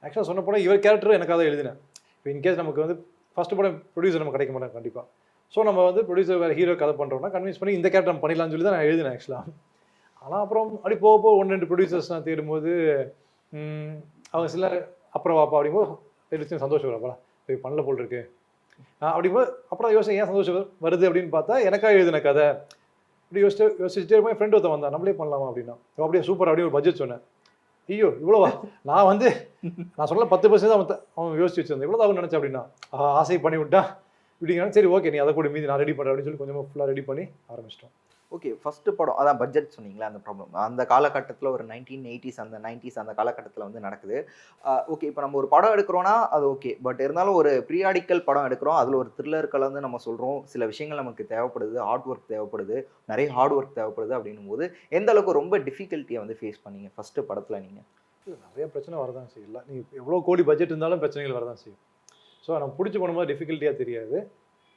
ஆக்சுவலாக 0.04 0.28
சொன்ன 0.30 0.46
படம் 0.48 0.64
இவர் 0.68 0.82
கேரக்டர் 0.86 1.18
எனக்காக 1.20 1.38
தான் 1.42 1.50
எழுதினேன் 1.52 1.78
இப்போ 2.18 2.30
இன்கேஸ் 2.36 2.62
நமக்கு 2.62 2.82
வந்து 2.86 2.96
ஃபஸ்ட்டு 3.38 3.58
படம் 3.60 3.78
ப்ரொடியூசர் 3.94 4.22
நம்ம 4.24 4.34
கிடைக்க 4.36 4.54
மாட்டோம் 4.56 4.76
கண்டிப்பாக 4.78 5.06
ஸோ 5.54 5.62
நம்ம 5.68 5.84
வந்து 5.90 6.02
ப்ரொடியூசர் 6.08 6.42
வேறு 6.44 6.58
ஹீரோ 6.60 6.74
கதை 6.82 6.94
பண்ணுறோம்னா 7.02 7.32
கன்வின்ஸ் 7.36 7.60
பண்ணி 7.62 7.74
இந்த 7.80 7.88
கேரக்டர் 7.92 8.14
நம்ம 8.14 8.24
பண்ணிடலாம்னு 8.26 8.54
சொல்லி 8.56 8.68
தான் 8.68 8.78
நான் 8.78 8.88
எழுதினேன் 8.90 9.16
ஆக்சுவலாக 9.16 9.54
ஆனால் 10.26 10.42
அப்புறம் 10.44 10.68
அப்படி 10.76 10.96
போக 11.06 11.16
போக 11.24 11.40
ஒன்று 11.40 11.56
ரெண்டு 11.56 11.70
ப்ரொடியூசர்ஸ் 11.70 12.12
நான் 12.14 12.28
தேடும்போது 12.28 12.72
அவங்க 14.34 14.48
சில 14.56 14.66
அப்புறம் 15.18 15.38
வாப்பா 15.40 15.58
அப்படிங்கும்போது 15.58 15.98
எடுத்து 16.36 16.64
சந்தோஷம் 16.66 16.92
வரப்பா 16.92 17.14
பண்ணல 17.64 17.82
போல் 17.88 18.02
இருக்கு. 18.02 18.22
அப்படிங்கும்போது 19.10 19.50
அப்புறம் 19.72 19.92
யோசனை 19.96 20.16
ஏன் 20.20 20.30
சந்தோஷம் 20.32 20.56
வருது? 20.86 21.08
அப்படின்னு 21.10 21.32
பார்த்தா 21.36 21.56
எனக்காக 21.70 21.98
எழுதின 21.98 22.22
கதை. 22.28 22.46
இப்படி 23.26 23.44
யோசிச்சு 23.44 23.66
யோசிச்சுட்டே 23.82 24.16
இருப்பேன். 24.16 24.38
ஃப்ரெண்ட் 24.38 24.56
ஒருத்தன் 24.56 24.76
வந்தான். 24.76 24.94
நம்மளே 24.96 25.14
பண்ணலாமா? 25.20 25.46
அப்படின்னா. 25.50 25.76
அப்படியே 26.06 26.24
சூப்பர் 26.30 26.50
அப்படின்னு 26.50 26.70
ஒரு 26.70 26.76
பட்ஜெட் 26.78 27.02
சொன்னேன். 27.02 27.22
ஐயோ 27.90 28.10
இவ்வளோவா? 28.24 28.50
நான் 28.90 29.08
வந்து 29.12 29.28
நான் 29.98 30.10
சொல்ல 30.10 30.26
பத்து 30.34 30.50
பர்சன்ட் 30.52 30.76
அவன் 30.76 30.88
அவன் 31.18 31.40
யோசிச்சு 31.42 31.62
வச்சிருந்தேன். 31.62 31.88
இவ்வளோ 31.90 32.06
அவன் 32.06 32.20
நினச்சேன் 32.22 32.40
அப்படின்னா. 32.40 32.64
ஆசை 33.22 33.38
பண்ணி 33.46 33.60
விட்டான் 33.62 33.90
இப்படிங்கிறாங்க 34.40 34.76
சரி 34.78 34.90
ஓகே 34.96 35.12
நீ 35.16 35.20
அதை 35.24 35.34
கூட 35.40 35.50
மீதி 35.56 35.70
நான் 35.72 35.82
ரெடி 35.84 35.94
பண்ணுறேன் 35.98 36.14
அப்படின்னு 36.14 36.30
சொல்லி 36.30 36.42
கொஞ்சமாக 36.44 36.66
ஃபுல்லாக 36.70 36.88
ரெடி 36.92 37.04
பண்ணி 37.10 37.26
ஆரம்பிச்சிட்டோம். 37.54 37.94
ஓகே 38.36 38.50
ஃபர்ஸ்ட் 38.62 38.90
படம் 39.00 39.18
அதான் 39.22 39.40
பட்ஜெட் 39.42 39.74
சொன்னீங்களா 39.76 40.08
அந்த 40.10 40.20
ப்ராப்ளம் 40.26 40.58
அந்த 40.68 40.84
காலகட்டத்தில் 40.92 41.50
ஒரு 41.54 41.64
நைன்டீன் 41.72 42.06
எயிட்டிஸ் 42.12 42.40
அந்த 42.44 42.58
நைன்டிஸ் 42.66 43.00
அந்த 43.04 43.14
காலகட்டத்தில் 43.20 43.66
வந்து 43.66 43.84
நடக்குது. 43.86 44.18
ஓகே 44.94 45.08
இப்போ 45.12 45.24
நம்ம 45.26 45.38
ஒரு 45.42 45.50
படம் 45.56 45.74
எடுக்கிறோன்னா 45.76 46.16
அது 46.36 46.46
ஓகே 46.54 46.72
பட் 46.88 47.02
இருந்தாலும் 47.06 47.38
ஒரு 47.42 47.52
ப்ரீயாடிக்கல் 47.70 48.26
படம் 48.30 48.48
எடுக்கிறோம் 48.50 48.78
அதில் 48.82 49.00
ஒரு 49.02 49.12
த்ரில்லர் 49.18 49.50
கலந்து 49.56 49.86
நம்ம 49.88 50.02
சொல்கிறோம் 50.08 50.40
சில 50.54 50.66
விஷயங்கள் 50.74 51.02
நமக்கு 51.04 51.26
தேவைப்படுது 51.34 51.80
ஹார்ட் 51.90 52.10
ஒர்க் 52.12 52.32
தேவைப்படுது 52.34 52.78
நிறைய 53.14 53.30
ஹார்ட் 53.38 53.58
ஒர்க் 53.58 53.78
தேவைப்படுது 53.80 54.16
அப்படின்னும் 54.20 54.52
போது 54.54 54.66
எந்த 55.00 55.12
அளவுக்கு 55.16 55.40
ரொம்ப 55.42 55.58
டிஃபிகல்ட்டியை 55.70 56.22
வந்து 56.24 56.38
ஃபேஸ் 56.42 56.64
பண்ணீங்க 56.68 56.92
ஃபஸ்ட்டு 56.98 57.28
படத்தில் 57.32 57.62
நீங்கள் 57.66 57.88
நிறைய 58.48 58.66
பிரச்சனை 58.74 58.98
வரதான் 59.04 59.32
செய்யலாம் 59.34 59.66
நீ 59.70 59.78
எவ்வளோ 60.02 60.20
கோடி 60.28 60.44
பட்ஜெட் 60.50 60.72
இருந்தாலும் 60.74 61.02
பிரச்சனைகள் 61.02 61.38
வரதான் 61.38 61.60
செய்யும். 61.64 61.82
ஸோ 62.46 62.52
நம்ம 62.62 62.74
பிடிச்சி 62.78 63.00
பண்ணும்போது 63.02 63.30
டிஃபிகல்ட்டியாக 63.32 63.76
தெரியாது. 63.82 64.18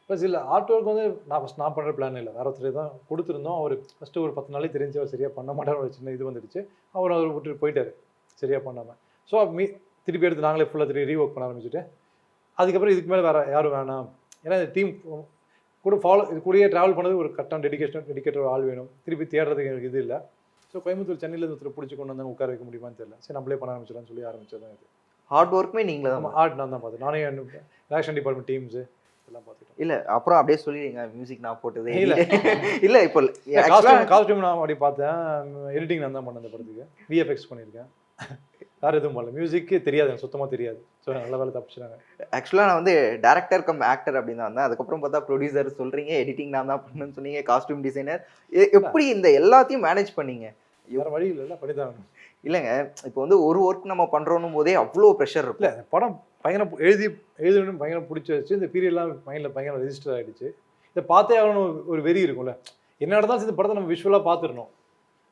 ப்ளஸ் 0.09 0.25
இல்லை 0.27 0.41
ஆர்ட் 0.55 0.71
ஒர்க் 0.73 0.89
வந்து 0.91 1.05
நான் 1.31 1.41
ஃபஸ்ட் 1.43 1.61
நான் 1.63 1.75
பண்ணுற 1.77 1.93
பிளான் 1.99 2.19
இல்லை. 2.21 2.33
வேற 2.39 2.45
ஒருத்தர் 2.51 2.79
தான் 2.81 2.91
கொடுத்துருந்தோம். 3.11 3.59
அவர் 3.63 3.75
ஃபஸ்ட்டு 3.99 4.23
ஒரு 4.25 4.33
பத்து 4.37 4.53
நாளே 4.55 4.69
தெரிஞ்சு 4.75 4.99
அவர் 5.01 5.13
சரியாக 5.15 5.33
பண்ண 5.39 5.53
மாட்டார். 5.59 5.79
ஒரு 5.83 5.91
சின்ன 5.97 6.13
இது 6.17 6.29
வந்துடுச்சு. 6.29 6.61
அவர் 6.97 7.15
அவர் 7.17 7.33
விட்டுட்டு 7.37 7.63
போயிட்டாரு. 7.63 7.93
சரியாக 8.43 8.63
பண்ணாமல் 8.67 8.99
ஸோ 9.31 9.37
மீ 9.59 9.65
திருப்பி 10.07 10.27
எடுத்து 10.29 10.47
நாங்களே 10.47 10.67
ஃபுல்லாக 10.71 10.89
திருப்பி 10.91 11.11
ரீஒர்க் 11.13 11.35
பண்ண 11.37 11.47
ஆரம்பிச்சுட்டு 11.49 11.81
அதுக்கப்புறம் 12.59 12.95
இதுக்கு 12.95 13.11
மேலே 13.13 13.25
வேறு 13.29 13.41
யாரும் 13.55 13.75
வேணாம். 13.77 14.07
ஏன்னா 14.45 14.57
இந்த 14.61 14.69
டீம் 14.77 14.91
கூட 15.85 15.97
ஃபாலோ 16.05 16.23
இது 16.33 16.39
கூடயே 16.47 16.69
ட்ராவல் 16.75 16.97
பண்ணது 16.99 17.17
ஒரு 17.23 17.29
கரெக்டான 17.37 17.63
டெடிகேஷன் 17.67 18.07
டெடிக்கேட்டர் 18.11 18.51
ஆள் 18.53 18.65
வேணும். 18.71 18.89
திருப்பி 19.05 19.25
தேடுறதுக்கு 19.35 19.73
எனக்கு 19.73 19.91
இது 19.91 20.01
இல்லை. 20.05 20.19
ஸோ 20.71 20.77
கோயம்புத்தூர் 20.85 21.21
சென்னையில் 21.25 21.49
ஒருத்தர் 21.49 21.75
பிடிச்சி 21.77 21.97
கொண்டு 21.99 22.13
வந்தாங்க 22.13 22.33
உட்கார 22.35 22.51
வைக்க 22.53 22.65
முடியுமான்னு 22.69 22.99
தெரியல. 23.01 23.17
சரி 23.25 23.37
நம்மளே 23.39 23.59
பண்ண 23.61 23.75
ஆரம்பிச்சிடலாம்னு 23.75 24.11
சொல்லி 24.13 24.25
ஆரம்பிச்சது 24.31 24.71
இது 24.77 24.87
ஹார்ட் 25.31 25.55
ஒர்க்குமே 25.59 25.83
நீங்களே 25.91 26.11
தான் 26.15 26.37
ஆர்ட் 26.41 26.59
நான் 26.61 26.75
தான் 26.75 26.83
பார்த்தேன் 26.85 27.05
நானே 27.07 27.21
டேரக்ஷன் 27.91 28.19
டிபார்ட்மெண்ட் 28.19 28.51
டீம்ஸு 28.53 28.83
இல்லை 29.83 29.97
அப்புறம் 30.14 30.38
அப்படியே 30.40 30.59
சொல்லிடுங்க 30.64 31.02
மியூசிக் 31.14 31.45
நான் 31.47 31.61
போட்டது 31.62 31.88
இல்ல. 32.02 32.16
இல்லை. 32.87 33.00
இப்போ 33.09 33.21
காஸ்டியூம் 33.73 34.11
காஸ்டியூம் 34.12 34.42
நான் 34.45 34.59
அப்படி 34.59 34.76
பார்த்தேன். 34.85 35.21
எடிட்டிங் 35.76 36.02
நான் 36.04 36.16
தான் 36.18 36.26
பண்ணேன் 36.26 36.42
அந்த 36.42 36.50
படத்துக்கு. 36.52 36.85
விஎஃப்எக்ஸ் 37.12 37.49
பண்ணியிருக்கேன். 37.50 37.88
வேறு 38.85 38.99
எதுவும் 39.00 39.16
பண்ணல. 39.16 39.33
மியூசிக்கே 39.38 39.78
தெரியாது 39.87 40.09
எனக்கு 40.11 40.25
சுத்தமாக 40.25 40.49
தெரியாது. 40.54 40.78
ஸோ 41.04 41.09
நல்ல 41.16 41.37
வேலை 41.40 41.52
தப்பிச்சிட்டாங்க. 41.56 41.97
ஆக்சுவலாக 42.38 42.68
நான் 42.68 42.78
வந்து 42.80 42.95
டேரக்டர் 43.25 43.64
கம் 43.68 43.83
ஆக்டர் 43.92 44.18
அப்படின்னு 44.21 44.42
தான் 44.42 44.50
வந்தேன். 44.50 44.66
அதுக்கப்புறம் 44.68 45.02
பார்த்தா 45.04 45.21
ப்ரொடியூசர் 45.28 45.71
சொல்றீங்க 45.80 46.12
எடிட்டிங் 46.23 46.54
நான் 46.56 46.71
தான் 46.73 46.83
பண்ணேன்னு 46.85 47.16
சொன்னீங்க 47.18 47.42
காஸ்டியூம் 47.50 47.83
டிசைனர் 47.88 48.23
எப்படி 48.78 49.06
இந்த 49.16 49.30
எல்லாத்தையும் 49.40 49.85
மேனேஜ் 49.88 50.12
பண்ணீங்க? 50.18 50.49
வேறு 50.87 51.12
வழி 51.14 51.26
இல்லைல்ல 51.33 51.56
பண்ணி 51.61 51.75
தான். 51.80 51.95
இல்லைங்க 52.49 52.73
இப்போ 53.09 53.21
வந்து 53.25 53.38
ஒரு 53.49 53.61
ஒர்க் 53.68 53.90
நம்ம 53.92 54.04
பண்றோம் 54.14 54.56
போதே 54.59 54.75
அவ்வளோ 54.83 55.09
ப்ரெஷர் 55.21 55.47
இல்லை 55.47 55.71
இருக்கும். 55.71 55.90
படம் 55.95 56.16
பயங்கர 56.47 56.69
எழுதி 56.79 57.07
எழுதணும் 57.38 57.76
பயங்கர 57.76 58.00
பிடிச்சி 58.09 58.33
வச்சு 58.33 58.57
இந்த 58.59 58.67
பீரியட்லாம் 58.67 59.12
மைண்டில் 59.26 59.55
பயங்கர 59.57 59.76
ரெஜிஸ்டர் 59.85 60.17
ஆகிடுச்சு 60.17 60.49
இதை 60.97 61.03
பார்த்தே 61.07 61.38
ஆகணும் 61.38 61.71
ஒரு- 61.88 62.03
வெறி 62.03 62.25
இருக்கும்ல. 62.25 62.53
என்ன 63.00 63.15
நடந்தாலும் 63.15 63.45
இந்த 63.45 63.55
படத்தை 63.55 63.76
நம்ம 63.79 63.93
விஷுவலாக 63.93 64.25
பார்த்துடணும் 64.29 64.71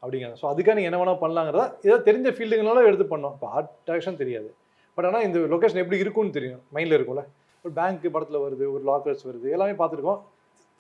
அப்படிங்கிறது 0.03 0.39
ஸோ 0.41 0.47
அதுக்காக 0.53 0.75
நீங்கள் 0.75 0.91
என்ன 0.91 0.99
வேணால் 1.03 1.21
பண்ணலாங்கிறதா 1.21 1.65
ஏதோ 1.83 1.97
தெரிஞ்ச 2.09 2.31
ஃபீல்டுங்களாலும் 2.37 2.87
எடுத்து 2.87 3.05
பண்ணோம். 3.05 3.33
இப்போ 3.33 3.49
ஆர்ட் 3.49 3.71
டேரக்ஷன் 3.87 4.17
தெரியாது. 4.17 4.49
பட் 4.95 5.05
ஆனால் 5.05 5.23
இந்த 5.23 5.39
லொக்கேஷன் 5.53 5.83
எப்படி 5.85 5.99
இருக்கும்னு 5.99 6.31
தெரியும். 6.31 6.61
மைண்டில் 6.75 6.97
இருக்கும்ல. 6.99 7.23
ஒரு 7.65 7.75
பேங்க்கு 7.77 8.11
படத்தில் 8.11 8.41
வருது 8.41 8.65
ஒரு 8.73 8.83
லாக்கர்ஸ் 8.87 9.25
வருது 9.29 9.51
எல்லாமே 9.51 9.73
பார்த்துருக்கோம். 9.73 10.21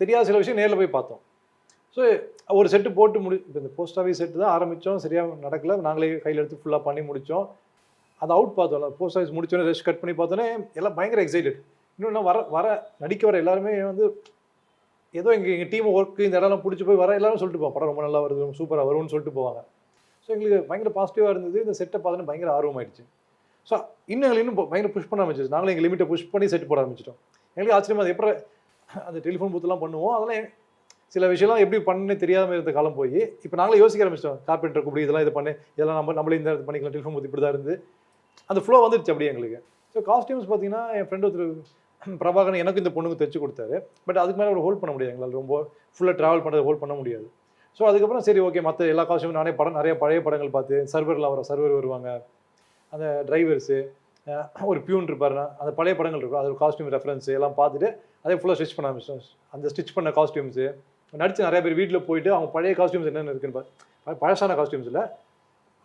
தெரியாத 0.00 0.24
சில 0.24 0.38
விஷயம் 0.38 0.58
நேரில் 0.58 0.76
போய் 0.76 0.94
பார்த்தோம். 0.96 1.20
ஸோ 1.96 2.02
ஒரு 2.48 2.68
செட்டு 2.68 2.94
போட்டு 2.94 3.20
முடி 3.20 3.36
இப்போ 3.46 3.60
இந்த 3.60 3.72
போஸ்ட் 3.76 3.98
ஆஃபீஸ் 4.00 4.20
செட்டு 4.22 4.38
தான் 4.38 4.54
ஆரம்பித்தோம் 4.56 4.96
சரியாக 4.96 5.34
நடக்கல. 5.42 5.80
நாங்களே 5.80 6.18
கையில் 6.18 6.42
எடுத்து 6.42 6.60
ஃபுல்லாக 6.62 6.82
பண்ணி 6.82 7.00
முடித்தோம் 7.00 7.46
அது 8.22 8.32
அவுட் 8.36 8.54
பார்த்தோம்ல. 8.58 8.88
போஸ்ட் 8.98 9.18
ஆஃபீஸ் 9.18 9.34
முடிச்சோன்னே 9.36 9.66
ரெஸ்ட் 9.70 9.86
கட் 9.88 10.00
பண்ணி 10.02 10.14
பார்த்தோன்னே 10.20 10.46
எல்லாம் 10.80 10.96
பயங்கர 10.98 11.22
எக்ஸைட்டட் 11.26 11.58
இன்னொன்று 11.98 12.22
வர 12.28 12.38
வர 12.56 12.66
நடிக்க 13.02 13.22
வர 13.28 13.38
எல்லாருமே 13.42 13.72
வந்து 13.90 14.04
ஏதோ 15.20 15.28
எங்கள் 15.36 15.52
எங்கள் 15.56 15.70
டீம் 15.72 15.88
ஒர்க்கு 15.96 16.26
இந்த 16.28 16.36
இடம்லாம் 16.40 16.62
பிடிச்சி 16.64 16.84
போய் 16.88 17.00
வர 17.02 17.10
எல்லாரும் 17.18 17.40
சொல்லிட்டு 17.42 17.60
போவோம் 17.62 17.76
படம் 17.76 17.90
ரொம்ப 17.92 18.02
நல்லா 18.06 18.20
வருது 18.24 18.46
சூப்பராக 18.60 18.86
வரும்னு 18.88 19.12
சொல்லிட்டு 19.12 19.36
போவாங்க. 19.38 19.60
ஸோ 20.24 20.28
எங்களுக்கு 20.34 20.58
பயங்கர 20.70 20.90
பாசிட்டிவாக 20.96 21.32
இருந்தது. 21.34 21.58
இந்த 21.64 21.74
செட்டை 21.80 21.98
பார்த்தோன்னே 21.98 22.26
பயங்கர 22.30 22.50
ஆர்வமாயிடுச்சு 22.58 23.04
ஸோ 23.68 23.74
இன்னும் 24.12 24.26
எங்களுக்கு 24.26 24.44
இன்னும் 24.44 24.70
பயங்கர 24.72 24.90
புஷ் 24.94 25.08
பண்ண 25.10 25.22
ஆரம்பிச்சிச்சு. 25.24 25.52
நாங்களும் 25.54 25.72
எங்கள் 25.74 25.86
லிமிட்டை 25.86 26.06
புஷ் 26.12 26.30
பண்ணி 26.32 26.46
செட் 26.52 26.68
போட 26.70 26.78
ஆரம்பிச்சிட்டோம். 26.82 27.18
எங்களுக்கு 27.56 27.76
ஆச்சரியமா 27.76 28.02
அது 28.04 28.12
எப்படி 28.14 28.30
அந்த 29.08 29.18
டெலிஃபோன் 29.26 29.52
பூத்தெல்லாம் 29.52 29.82
பண்ணுவோம்? 29.84 30.14
அதெல்லாம் 30.16 30.48
சில 31.14 31.26
விஷயம்லாம் 31.32 31.62
எப்படி 31.64 31.78
பண்ணு 31.88 32.14
தெரியாமல் 32.22 32.56
இருந்த 32.56 32.72
காலம் 32.78 32.96
போய் 32.98 33.18
இப்போ 33.44 33.56
நாங்களே 33.60 33.78
யோசிக்க 33.82 34.04
ஆரம்பிச்சிட்டோம். 34.04 34.40
கார்பெண்டர் 34.48 34.84
கூப்பிடி 34.86 35.04
இதெல்லாம் 35.06 35.24
இது 35.26 35.32
பண்ணு 35.38 35.52
இதெல்லாம் 35.76 35.98
நம்ம 36.00 36.14
நம்மளே 36.18 36.38
இந்த 36.40 36.52
பண்ணிக்கலாம். 36.66 36.94
டெலிஃபோன் 36.96 37.14
பூத்து 37.16 37.30
இப்படி 37.30 37.44
தான் 37.44 37.54
இருந்து. 37.54 37.74
அந்த 38.50 38.60
ஃப்ளோ 38.64 38.78
வந்துருச்சு 38.84 39.12
அப்படியே 39.14 39.30
எங்களுக்கு. 39.32 39.60
ஸோ 39.94 40.00
காஸ்டியூம்ஸ் 40.10 40.46
பார்த்தீங்கன்னா 40.50 40.82
என் 40.98 41.08
ஃப்ரெண்ட் 41.08 41.26
ஒருத்தர் 41.28 42.18
பிரபாகரன் 42.22 42.60
எனக்கு 42.62 42.80
இந்த 42.82 42.90
பொண்ணுக்கு 42.94 43.18
தைச்சு 43.20 43.38
கொடுத்தாரு. 43.44 43.76
பட் 44.06 44.18
அதுக்கு 44.22 44.38
மேலே 44.40 44.50
அவர் 44.52 44.64
ஹோல்ட் 44.66 44.80
பண்ண 44.82 44.92
முடியாது. 44.94 45.12
எங்களால் 45.14 45.38
ரொம்ப 45.40 45.56
ஃபுல்லாக 45.96 46.16
ட்ராவல் 46.20 46.42
பண்ணுறது 46.44 46.66
ஹோல்ட் 46.68 46.82
பண்ண 46.84 46.94
முடியாது. 47.00 47.26
ஸோ 47.78 47.82
அதுக்கப்புறம் 47.90 48.24
சரி 48.28 48.40
ஓகே 48.46 48.60
மற்ற 48.68 48.88
எல்லா 48.94 49.04
காஸ்டியூமும் 49.10 49.38
நானே 49.40 49.52
படம் 49.60 49.78
நிறைய 49.78 49.92
பழைய 50.02 50.20
படங்கள் 50.26 50.54
பார்த்து 50.56 50.76
சர்வரில் 50.92 51.30
வரும் 51.32 51.48
சர்வர் 51.50 51.76
வருவாங்க. 51.78 52.08
அந்த 52.92 53.06
டிரைவர்ஸு 53.28 53.78
ஒரு 54.72 54.80
பியூன் 54.86 55.08
இருப்பாருன்னா 55.10 55.46
அந்த 55.60 55.70
பழைய 55.78 55.94
படங்கள் 56.00 56.22
இருக்கும். 56.22 56.40
அது 56.42 56.58
காஸ்டியூம் 56.62 56.90
ரெஃபரன்ஸ் 56.96 57.26
எல்லாம் 57.38 57.56
பார்த்துட்டு 57.60 57.88
அதே 58.24 58.36
ஃபுல்லாக 58.40 58.56
ஸ்டிச் 58.58 58.76
பண்ண 58.76 58.90
ஆரம்பிச்சோம் 58.90 59.24
அந்த 59.54 59.72
ஸ்டிச் 59.72 59.94
பண்ண 59.96 60.10
காஸ்டியூம்ஸு 60.18 60.66
நடிச்சு 61.12 61.42
நிறைய 61.48 61.60
பேர் 61.64 61.76
வீட்டில் 61.80 62.04
போயிட்டு 62.08 62.30
அவங்க 62.36 62.48
பழைய 62.54 62.74
காஸ்டியூம்ஸ் 62.80 63.10
என்னென்ன 63.10 63.32
இருக்குன்னு 63.34 64.16
பழசான 64.22 64.54
காஸ்டியூம்ஸில் 64.60 65.02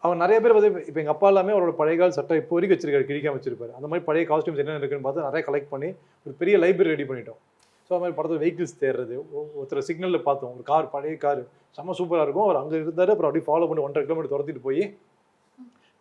அவன் 0.03 0.21
நிறைய 0.23 0.37
பேர் 0.43 0.55
வந்து 0.57 0.69
இப்போ 0.89 0.99
எங்கள் 1.01 1.15
அப்பா 1.15 1.29
எல்லாமே 1.31 1.53
அவரோட 1.55 1.73
பழைய 1.79 1.95
கால 1.99 2.13
சட்டை 2.17 2.35
இப்போ 2.41 2.53
வரைக்கும் 2.55 2.75
வச்சிருக்காரு 2.75 3.05
கிழிக்காம 3.09 3.37
வச்சிருப்பாரு 3.37 3.71
அந்த 3.77 3.87
மாதிரி 3.91 4.03
பழைய 4.09 4.23
காஸ்டியூம்ஸ் 4.29 4.61
என்னென்ன 4.63 4.81
இருக்குன்னு 4.81 5.05
பார்த்து 5.07 5.25
நிறைய 5.27 5.41
கலெக்ட் 5.47 5.71
பண்ணி 5.73 5.89
ஒரு 6.25 6.33
பெரிய 6.41 6.57
லைப்ரரி 6.63 6.91
ரெடி 6.93 7.05
பண்ணிட்டோம். 7.09 7.39
ஸோ 7.85 7.91
அது 7.95 8.01
மாதிரி 8.03 8.15
படத்தில் 8.19 8.41
வெஹிக்கிள்ஸ் 8.43 8.75
தேடுறது 8.83 9.15
ஒருத்தர் 9.57 9.85
சிக்னலில் 9.89 10.25
பார்த்தோம். 10.29 10.53
ஒரு 10.57 10.63
கார் 10.71 10.87
பழைய 10.95 11.15
கார் 11.25 11.41
செம்ம 11.77 11.95
சூப்பராக 11.99 12.25
இருக்கும். 12.27 12.45
அவர் 12.47 12.59
அங்கே 12.61 12.77
இருந்தார். 12.83 13.11
அப்புறம் 13.13 13.29
அப்படியே 13.29 13.45
ஃபாலோ 13.49 13.67
பண்ணி 13.69 13.83
ஒன்றரை 13.87 14.03
கிலோமீட்டர் 14.07 14.33
துரத்திட்டு 14.35 14.63
போய் 14.67 14.81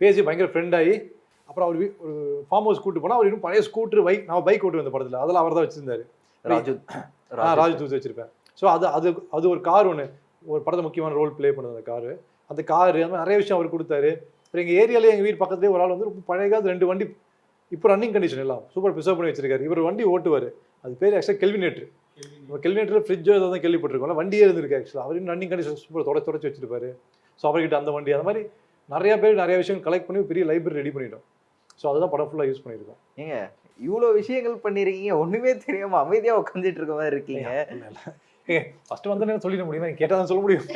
பேசி 0.00 0.22
பயங்கர 0.28 0.48
ஃப்ரெண்ட் 0.54 0.76
ஆகி 0.80 0.94
அப்புறம் 1.48 1.66
அவர் 1.68 1.76
ஒரு 2.06 2.14
ஃபார்ம் 2.48 2.66
ஹவுஸ் 2.68 2.82
கூட்டு 2.84 3.02
போனால் 3.02 3.18
அவர் 3.18 3.28
இன்னும் 3.28 3.44
பழைய 3.46 3.60
ஸ்கூட்டர் 3.68 4.02
பைக் 4.08 4.24
நான் 4.30 4.46
பைக் 4.48 4.64
ஓட்டு 4.66 4.80
வந்த 4.82 4.92
படத்தில். 4.94 5.20
அதெல்லாம் 5.24 5.44
அவர் 5.44 5.56
தான் 5.58 5.66
வச்சிருந்தாரு. 5.66 6.04
ராஜு 6.44 6.72
ராஜ். 7.60 7.78
தூஸ் 7.82 7.94
வச்சிருப்பேன் 7.96 8.30
ஸோ 8.60 8.66
அது 8.76 8.86
அது 8.96 9.08
அது 9.36 9.44
ஒரு 9.54 9.60
கார் 9.70 9.88
ஒன்று 9.92 10.06
ஒரு 10.52 10.60
படத்தை 10.66 10.82
முக்கியமான 10.86 11.16
ரோல் 11.20 11.32
ப்ளே 11.38 11.48
பண்ணுது 11.56 11.74
அந்த 11.76 11.86
காரு 11.92 12.10
அந்த 12.50 12.60
காரு 12.72 12.96
அந்த 13.04 13.12
மாதிரி 13.12 13.22
நிறைய 13.24 13.36
விஷயம் 13.42 13.58
அவர் 13.58 13.72
கொடுத்தாரு. 13.74 14.10
அப்புறம் 14.44 14.62
எங்கள் 14.64 14.78
ஏரியாலே 14.82 15.10
எங்கள் 15.14 15.26
வீட்டு 15.26 15.40
பக்கத்துலேயே 15.42 15.72
ஒரு 15.74 15.82
ஆள் 15.84 15.94
வந்து 15.94 16.08
ரொம்ப 16.10 16.22
பழைய 16.30 16.48
காலத்து 16.52 16.72
ரெண்டு 16.74 16.88
வண்டி 16.90 17.06
இப்போ 17.74 17.86
ரன்னிங் 17.92 18.14
கண்டிஷன் 18.16 18.42
எல்லாம் 18.44 18.62
சூப்பர் 18.74 18.94
ப்ரிசர்வ் 18.96 19.18
பண்ணி 19.18 19.32
வச்சிருக்காரு. 19.32 19.64
இவர் 19.68 19.80
வண்டி 19.88 20.04
ஓட்டுவார். 20.12 20.48
அது 20.84 20.94
பேர் 21.02 21.16
ஆக்சுவலாக 21.18 21.40
கெல்வினேட்டர் 21.42 21.88
நம்ம 22.44 22.60
கெல்வினேட்டர் 22.64 23.04
ஃப்ரிட்ஜோ 23.06 23.34
ஏதோ 23.38 23.48
தான் 23.54 23.62
கேள்விப்பட்டிருக்கோம்ல 23.64 24.16
வண்டியே 24.20 24.44
இருந்திருக்கு 24.46 24.78
ஆக்சுவலாக 24.78 25.04
அவர் 25.06 25.18
ரன்னிங் 25.32 25.50
கண்டிஷன் 25.52 25.78
சூப்பர் 25.84 26.06
தொடச்சு 26.08 26.28
தொடச்சு 26.28 26.48
வச்சிருப்பாரு. 26.48 26.88
ஸோ 27.40 27.44
அவர்கிட்ட 27.50 27.76
அந்த 27.80 27.90
வண்டி 27.96 28.14
அந்த 28.16 28.26
மாதிரி 28.28 28.42
நிறைய 28.94 29.14
பேர் 29.22 29.40
நிறைய 29.42 29.56
விஷயம் 29.62 29.82
கலெக்ட் 29.86 30.06
பண்ணி 30.08 30.28
பெரிய 30.30 30.44
லைப்ரரி 30.50 30.80
ரெடி 30.80 30.92
பண்ணிட்டோம். 30.94 31.24
ஸோ 31.80 31.84
அதுதான் 31.90 32.12
படம் 32.14 32.28
ஃபுல்லாக 32.30 32.50
யூஸ் 32.50 32.62
பண்ணியிருக்கோம். 32.64 33.00
ஏங்க 33.22 33.36
இவ்வளோ 33.88 34.06
விஷயங்கள் 34.20 34.56
பண்ணிருக்கீங்க 34.64 35.12
ஒண்ணுமே 35.24 35.50
தெரியாம 35.66 35.98
அமைதியா 36.04 36.34
உட்காந்துட்டு 36.42 36.80
இருக்க 36.80 36.94
மாதிரி 37.00 37.16
இருக்கீங்க. 37.16 37.50
ஏ 38.50 38.72
ஃபஸ்ட்டு 38.88 39.08
வந்து 39.08 39.26
என்ன 39.26 39.36
சொல்லிட 39.36 39.64
முடியுமா? 39.64 39.88
கேட்டால் 39.96 40.18
தான் 40.18 40.26
சொல்ல 40.26 40.42
முடியும். 40.42 40.66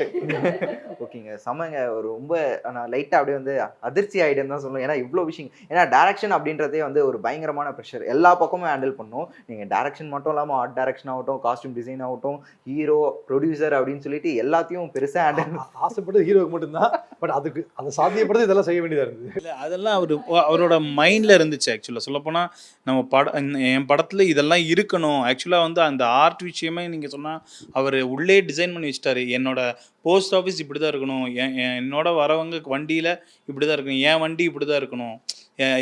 ஓகேங்க. 1.04 1.38
செமங்க 1.46 1.88
ஒரு 1.88 2.08
ரொம்ப 2.08 2.60
நான் 2.72 2.90
லைட்டாக 2.90 3.18
அப்படியே 3.20 3.36
வந்து 3.36 3.62
அதிர்ச்சி 3.80 4.20
ஆகிடுன்னு 4.20 4.46
தான் 4.46 4.64
சொல்லுவேன் 4.64 4.84
ஏன்னா 4.86 4.96
இவ்வளோ 5.04 5.24
விஷயம் 5.24 5.50
ஏன்னா 5.68 5.82
டேரக்ஷன் 5.94 6.34
அப்படின்றதே 6.36 6.78
வந்து 6.78 7.06
ஒரு 7.06 7.18
பயங்கரமான 7.18 7.70
ப்ரெஷர் 7.70 8.06
எல்லா 8.06 8.34
பக்கமும் 8.34 8.68
ஹேண்டில் 8.68 8.90
பண்ணும். 8.90 9.32
நீங்கள் 9.46 9.78
டேரக்ஷன் 9.78 10.08
மட்டும் 10.08 10.32
இல்லாமல் 10.32 10.56
ஆர்ட் 10.56 10.78
டேரக்ஷன் 10.78 11.10
ஆகட்டும் 11.10 11.40
காஸ்டியூம் 11.44 11.78
டிசைன் 11.78 12.02
ஆகட்டும் 12.02 12.38
ஹீரோ 12.64 13.22
ப்ரொடியூசர் 13.28 13.76
அப்படின்னு 13.78 13.98
சொல்லிட்டு 13.98 14.30
எல்லாத்தையும் 14.42 14.90
பெருசாக 14.96 15.26
ஹேண்டில் 15.28 15.56
ஆசைப்பட்டது 15.72 16.26
ஹீரோவுக்கு 16.28 16.48
மட்டும்தான். 16.48 17.00
பட் 17.20 17.30
அதுக்கு 17.30 17.66
அதை 17.74 17.90
சாத்தியப்படுத்தி 17.96 18.42
இதெல்லாம் 18.42 18.62
செய்ய 18.62 18.80
வேண்டியதாக 18.80 19.14
இருந்தது. 19.14 19.32
இல்லை 19.36 19.50
அதெல்லாம் 19.50 19.94
அவர் 19.94 20.60
அவரோட 20.60 20.74
மைண்டில் 20.98 21.36
இருந்துச்சு 21.38 21.70
ஆக்சுவலாக 21.74 21.96
சொல்லப்போனால் 21.96 22.48
நம்ம 22.84 23.02
பட 23.02 23.38
இந்த- 23.38 23.58
என் 23.58 23.86
படத்தில் 23.86 24.20
இதெல்லாம் 24.20 24.58
இருக்கணும். 24.58 25.20
ஆக்சுவலாக 25.28 25.60
வந்து 25.60 25.80
அந்த 25.80 26.06
ஆர்ட் 26.06 26.42
விஷயமே 26.42 26.88
நீங்கள் 26.88 27.08
சொன்னால் 27.08 27.42
அவர் 27.72 27.96
உள்ளே 28.14 28.40
டிசைன் 28.40 28.74
பண்ணி 28.74 28.90
வச்சிட்டாரு. 28.90 29.22
என்னோட 29.36 29.60
போஸ்ட் 30.02 30.34
ஆஃபீஸ் 30.34 30.58
இப்படி 30.58 30.80
தான் 30.80 30.92
இருக்கணும். 30.92 31.26
என் 31.34 31.54
என்- 31.56 31.76
என்னோட 31.82 32.08
வரவங்க 32.16 32.60
வண்டியில் 32.74 33.12
இப்படி 33.48 33.66
தான் 33.66 33.76
இருக்கணும். 33.78 34.02
என் 34.10 34.18
வண்டி 34.18 34.44
இப்படி 34.44 34.66
தான் 34.66 34.80
இருக்கணும் 34.82 35.16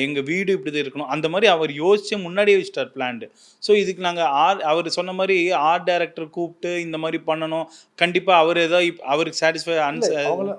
எங்கள் 0.05 0.23
வீடு 0.23 0.53
இப்படி 0.53 0.71
தான் 0.73 0.85
இருக்கணும். 0.85 1.11
அந்த 1.15 1.29
மாதிரி 1.29 1.47
அவர் 1.53 1.71
யோசிச்சு 1.77 2.23
முன்னாடியே 2.23 2.57
வச்சிட்டார் 2.57 2.91
பிளான்டு 2.95 3.27
ஸோ 3.63 3.77
இதுக்கு 3.77 4.03
நாங்கள் 4.03 4.31
ஆர் 4.41 4.61
அவர் 4.63 4.89
சொன்ன 4.89 5.13
மாதிரி 5.13 5.37
ஆர்ட் 5.69 5.85
டைரக்டர் 5.85 6.31
கூப்பிட்டு 6.31 6.81
இந்த 6.81 6.99
மாதிரி 6.99 7.19
பண்ணணும். 7.27 7.67
கண்டிப்பாக 7.99 8.43
அவர் 8.45 8.59
ஏதோ 8.59 8.79
அவருக்கு 9.07 9.41
சாட்டிஸ்ஃபை 9.43 9.77
அன்ஸ் 9.89 10.11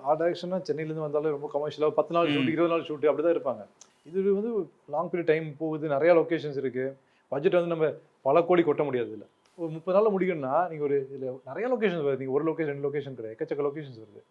ஆர்ட் 0.05 0.21
டைரக்ஷனாக 0.21 0.61
சென்னையிலேருந்து 0.69 1.07
வந்தாலும் 1.07 1.31
ரொம்ப 1.31 1.49
கமர்ஷியலாக 1.53 1.89
பத்து 1.91 2.13
நாள் 2.13 2.27
ஷூட். 2.27 2.49
இருபது 2.49 2.73
நாள் 2.73 2.85
ஷூட் 2.89 3.09
அப்படி 3.11 3.25
தான் 3.27 3.35
இருப்பாங்க. 3.35 3.63
இது 4.05 4.33
வந்து 4.33 4.51
லாங் 4.89 5.09
பீரியட் 5.11 5.23
டைம் 5.23 5.57
போகுது. 5.57 5.87
நிறைய 5.87 6.13
லொக்கேஷன்ஸ் 6.13 6.57
இருக்கு. 6.57 6.85
பட்ஜெட் 7.31 7.53
வந்து 7.53 7.73
நம்ம 7.75 7.87
பல 8.21 8.41
கோடி 8.41 8.61
கொட்ட 8.61 8.83
முடியாது 8.83 9.11
இல்லை 9.11 9.27
ஒரு 9.57 9.69
முப்பது 9.75 9.95
நாளில் 9.95 10.13
முடிக்கணும்னா 10.15 10.53
நீங்கள் 10.71 10.87
ஒரு 10.89 10.97
இதில் 11.15 11.25
நிறைய 11.49 11.65
லொக்கேஷன்ஸ் 11.71 12.05
வருது. 12.05 12.21
நீங்கள் 12.21 12.37
ஒரு 12.37 12.45
லொகேஷன் 12.49 12.71
ரெண்டு 12.73 12.87
லொகேஷன் 12.87 13.15
கிடையாது. 13.17 13.35
எக்கச்சக்க 13.35 13.63
லொக்கேஷன்ஸ் 13.67 13.99
வருது. 14.03 14.21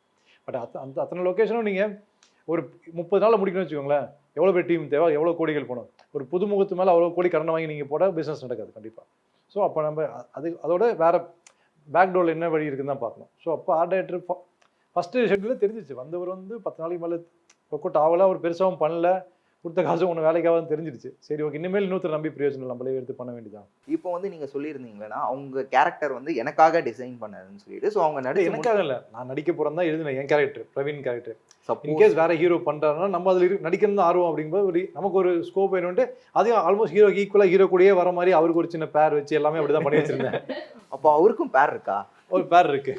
பட் 0.47 0.59
அத்த 0.63 0.81
அந்த 0.85 0.99
அத்தனை 1.05 1.25
லொக்கேஷனும் 1.29 1.69
நீங்கள் 1.71 1.93
ஒரு 2.53 2.63
முப்பது 2.99 3.23
நாளில் 3.25 3.41
முடிக்கணும்னு 3.41 3.67
வச்சுக்கோங்களேன். 3.67 4.07
எவ்வளோ 4.39 4.53
பேர் 4.57 4.69
டீம் 4.71 4.91
தேவை 4.95 5.09
எவ்வளோ 5.19 5.33
கோடிகள் 5.41 5.69
போகணும். 5.71 5.89
ஒரு 6.17 6.25
புதுமுகத்து 6.33 6.79
மேலே 6.81 6.93
அவ்வளோ 6.93 7.11
கோடி 7.17 7.29
கடன் 7.35 7.53
வாங்கி 7.55 7.71
நீங்கள் 7.73 7.91
போட்டால் 7.93 8.15
பிஸ்னஸ் 8.19 8.45
நடக்காது 8.47 8.71
கண்டிப்பாக 8.77 9.07
ஸோ 9.53 9.59
அப்போ 9.67 9.81
நம்ம 9.87 10.07
அது 10.39 10.49
அதோட 10.65 10.85
வேறு 11.03 11.19
பேக் 11.89 12.13
டோரில் 12.15 12.35
என்ன 12.37 12.49
வழி 12.55 12.69
இருக்குன்னு 12.69 12.93
தான் 12.93 13.05
பார்க்கணும். 13.05 13.31
ஸோ 13.43 13.49
அப்போ 13.57 13.71
ஆர்ட் 13.79 13.93
டைரக்டர் 13.93 14.23
ஃபஸ்ட்டு 14.97 15.25
ஷெட்யூலில் 15.31 15.61
தெரிஞ்சிச்சு. 15.63 15.95
வந்தவர் 16.03 16.31
வந்து 16.37 16.55
பத்து 16.67 16.83
நாளைக்கு 16.83 17.03
மேலே 17.05 17.17
ஒர்க் 17.73 17.87
அவுட் 17.87 18.01
ஆகல 18.05 18.27
அவர் 18.29 18.43
பெருசாகவும் 18.45 18.81
பண்ணல. 18.85 19.09
கொடுத்த 19.65 19.81
காசு 19.87 20.05
ஒன்று 20.11 20.25
வேலைக்காவது 20.27 20.71
தெரிஞ்சிருச்சு 20.71 21.11
சரி 21.27 21.43
ஓகே 21.47 21.59
இனிமேல் 21.59 21.85
இன்னொருத்தர் 21.87 22.15
நம்பி 22.15 22.31
பிரயோஜனம் 22.37 22.63
இல்லை, 22.63 22.73
நம்மளே 22.73 22.95
எடுத்து 22.99 23.15
பண்ண 23.19 23.31
வேண்டியதான் 23.35 23.67
இப்போ 23.95 24.09
வந்து 24.15 24.29
நீங்கள் 24.35 24.51
சொல்லியிருந்தீங்களா 24.53 25.19
அவங்க 25.27 25.65
கேரக்டர் 25.75 26.13
வந்து 26.19 26.33
எனக்காக 26.43 26.81
டிசைன் 26.87 27.17
பண்ணதுன்னு 27.23 27.63
சொல்லிட்டு 27.65 27.91
ஸோ 27.95 28.01
அவங்க 28.07 28.21
நடிச்சு 28.27 28.49
எனக்காக 28.51 28.81
இல்லை. 28.87 28.99
நான் 29.15 29.31
நடிக்க 29.33 29.51
போகிறேன் 29.53 29.79
தான் 29.81 29.89
எழுதினேன் 29.91 30.19
என் 30.21 30.31
character 30.33 30.67
Praveen 30.77 31.03
character 31.09 31.37
suppose 31.69 31.91
in case 31.91 32.17
வேற 32.21 32.35
ஹீரோ 32.43 32.59
பண்ணுறாருன்னா 32.69 33.09
நம்ம 33.17 33.31
அதில் 33.33 33.47
இரு 33.49 33.59
நடிக்கணும் 33.67 34.01
தான் 34.01 34.09
ஆர்வம் 34.11 34.31
அப்படிங்கும்போது 34.31 34.71
ஒரு 34.71 34.83
நமக்கு 34.97 35.19
ஒரு 35.23 35.33
ஸ்கோப் 35.49 35.75
வேணும்ட்டு 35.77 36.07
அதையும் 36.41 36.63
ஆல்மோஸ்ட் 36.69 36.97
ஹீரோ 36.97 37.11
ஈக்குவலாக 37.23 37.53
ஹீரோ 37.55 37.67
கூடயே 37.75 37.95
வர 38.01 38.11
மாதிரி 38.19 38.35
அவருக்கு 38.39 38.63
ஒரு 38.63 38.73
சின்ன 38.75 38.89
பேர் 38.97 39.19
வச்சு 39.19 39.39
எல்லாமே 39.41 39.61
அப்படி 39.61 39.77
தான் 39.77 39.87
பண்ணி 39.87 40.01
வச்சிருந்தேன். 40.01 40.39
அப்போ 40.95 41.09
அவருக்கும் 41.17 41.53
பேர் 41.57 41.73
இருக்கா? 41.75 41.99
ஒரு 42.35 42.45
பேர் 42.53 42.69
இருக்கு. 42.73 42.93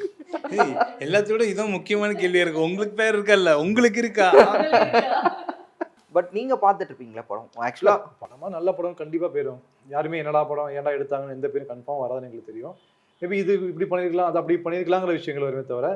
ஏய், 0.54 0.72
எல்லாத்தோட 1.04 1.42
இதுவும் 1.50 1.74
முக்கியமான 1.76 2.14
கேள்வியா 2.20 2.44
இருக்கு. 2.44 2.66
உங்களுக்கு 2.68 2.94
பேர் 3.00 3.16
இருக்கல்ல 3.16 3.52
உங்களுக்கு 3.64 4.00
இருக்கா? 4.04 4.28
பட் 6.14 6.30
நீங்கள் 6.32 6.60
பார்த்துட்டு 6.64 6.92
இருப்பீங்களா 6.92 7.24
படம் 7.28 7.48
ஆக்சுவலாக 7.66 8.08
படமா 8.22 8.48
நல்ல 8.48 8.68
படம் 8.72 8.98
கண்டிப்பாக 9.00 9.30
போயிடும் 9.34 9.60
யாருமே 9.88 10.18
என்னடா 10.18 10.42
படம் 10.50 10.72
ஏன்டா 10.76 10.92
எடுத்தாங்கன்னு 10.98 11.36
எந்த 11.38 11.48
பேரும் 11.48 11.70
கன்ஃபார்ம் 11.72 12.02
வராதுன்னு 12.04 12.28
எங்களுக்கு 12.28 12.50
தெரியும். 12.52 12.74
மேபி 13.22 13.36
இது 13.42 13.52
இப்படி 13.70 13.86
பண்ணியிருக்கலாம் 13.90 14.30
அது 14.30 14.40
அப்படி 14.40 14.56
பண்ணியிருக்கலாங்கிற 14.64 15.12
விஷயங்கள் 15.18 15.46
வருமே 15.48 15.64
தவிர 15.72 15.88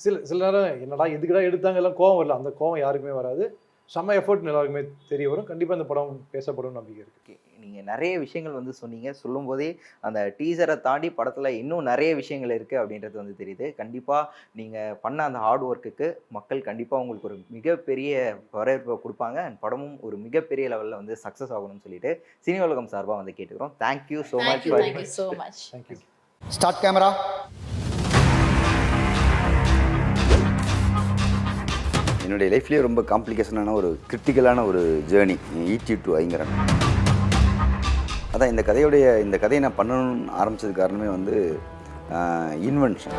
சில 0.00 0.20
சில 0.30 0.38
நேரம் 0.44 0.80
என்னடா 0.84 1.04
எதுக்குடா 1.16 1.42
எடுத்தாங்க? 1.48 1.80
எல்லாம் 1.82 1.98
கோவம் 2.00 2.18
வரல. 2.20 2.36
அந்த 2.40 2.50
கோவம் 2.60 2.80
யாருக்குமே 2.84 3.14
வராது. 3.20 3.44
செம்ம 3.92 4.14
எஃபர்ட் 4.18 4.50
எல்லாருக்குமே 4.50 4.82
தெரிய 5.12 5.26
வரும். 5.30 5.46
கண்டிப்பாக 5.48 5.78
இந்த 5.78 5.86
படம் 5.88 6.20
பேசப்படும் 6.34 6.76
நம்பிக்கை 6.78 7.00
இருக்குது 7.04 7.38
நீங்கள் 7.62 7.86
நிறைய 7.90 8.12
விஷயங்கள் 8.22 8.56
வந்து 8.58 8.72
சொன்னீங்க. 8.78 9.08
சொல்லும்போதே 9.22 9.68
அந்த 10.06 10.20
டீசரை 10.38 10.76
தாண்டி 10.86 11.08
படத்தில் 11.18 11.48
இன்னும் 11.58 11.88
நிறைய 11.90 12.10
விஷயங்கள் 12.20 12.54
இருக்குது 12.56 12.80
அப்படின்றது 12.82 13.16
வந்து 13.20 13.34
தெரியுது. 13.40 13.66
கண்டிப்பாக 13.80 14.30
நீங்கள் 14.60 14.96
பண்ண 15.04 15.18
அந்த 15.28 15.40
ஹார்ட் 15.44 15.66
ஒர்க்குக்கு 15.68 16.08
மக்கள் 16.36 16.66
கண்டிப்பாக 16.68 17.02
உங்களுக்கு 17.04 17.28
ஒரு 17.30 17.38
மிகப்பெரிய 17.56 18.12
வரவேற்பை 18.58 18.96
கொடுப்பாங்க. 19.04 19.38
அண்ட் 19.48 19.60
படமும் 19.66 19.96
ஒரு 20.08 20.18
மிகப்பெரிய 20.26 20.68
லெவலில் 20.74 21.00
வந்து 21.00 21.16
சக்ஸஸ் 21.24 21.54
ஆகணும்னு 21.58 21.86
சொல்லிட்டு 21.86 22.12
சினி 22.46 22.60
உலகம் 22.68 22.92
சார்பாக 22.94 23.20
வந்து 23.22 23.36
கேட்டுக்கிறோம். 23.38 23.74
Thank you 23.84 24.22
so 24.32 24.40
much 24.50 24.68
so 25.18 25.28
much 25.44 25.62
thank you 25.74 25.98
start 26.42 26.82
camera 26.84 27.12
என்னுடைய 32.24 32.48
லைஃப்லேயே 32.50 32.80
ரொம்ப 32.80 33.00
காம்ப்ளிகேஷனான 33.08 33.72
ஒரு 33.72 33.88
கிரிட்டிக்கலான 34.10 34.64
ஒரு 34.64 34.80
ஜேர்னி 35.10 35.36
ஈட்டி 35.66 35.94
டு 36.04 36.12
ஐங்கரன் 36.18 36.52
அதான் 38.32 38.52
இந்த 38.52 38.62
கதையுடைய 38.62 39.06
இந்த 39.22 39.36
கதையை 39.38 39.62
நான் 39.62 39.78
பண்ணணும்னு 39.78 40.30
ஆரம்பிச்சது 40.40 40.72
காரணமே 40.72 41.08
வந்து 41.08 41.34
இன்வென்ஷன் 42.60 43.18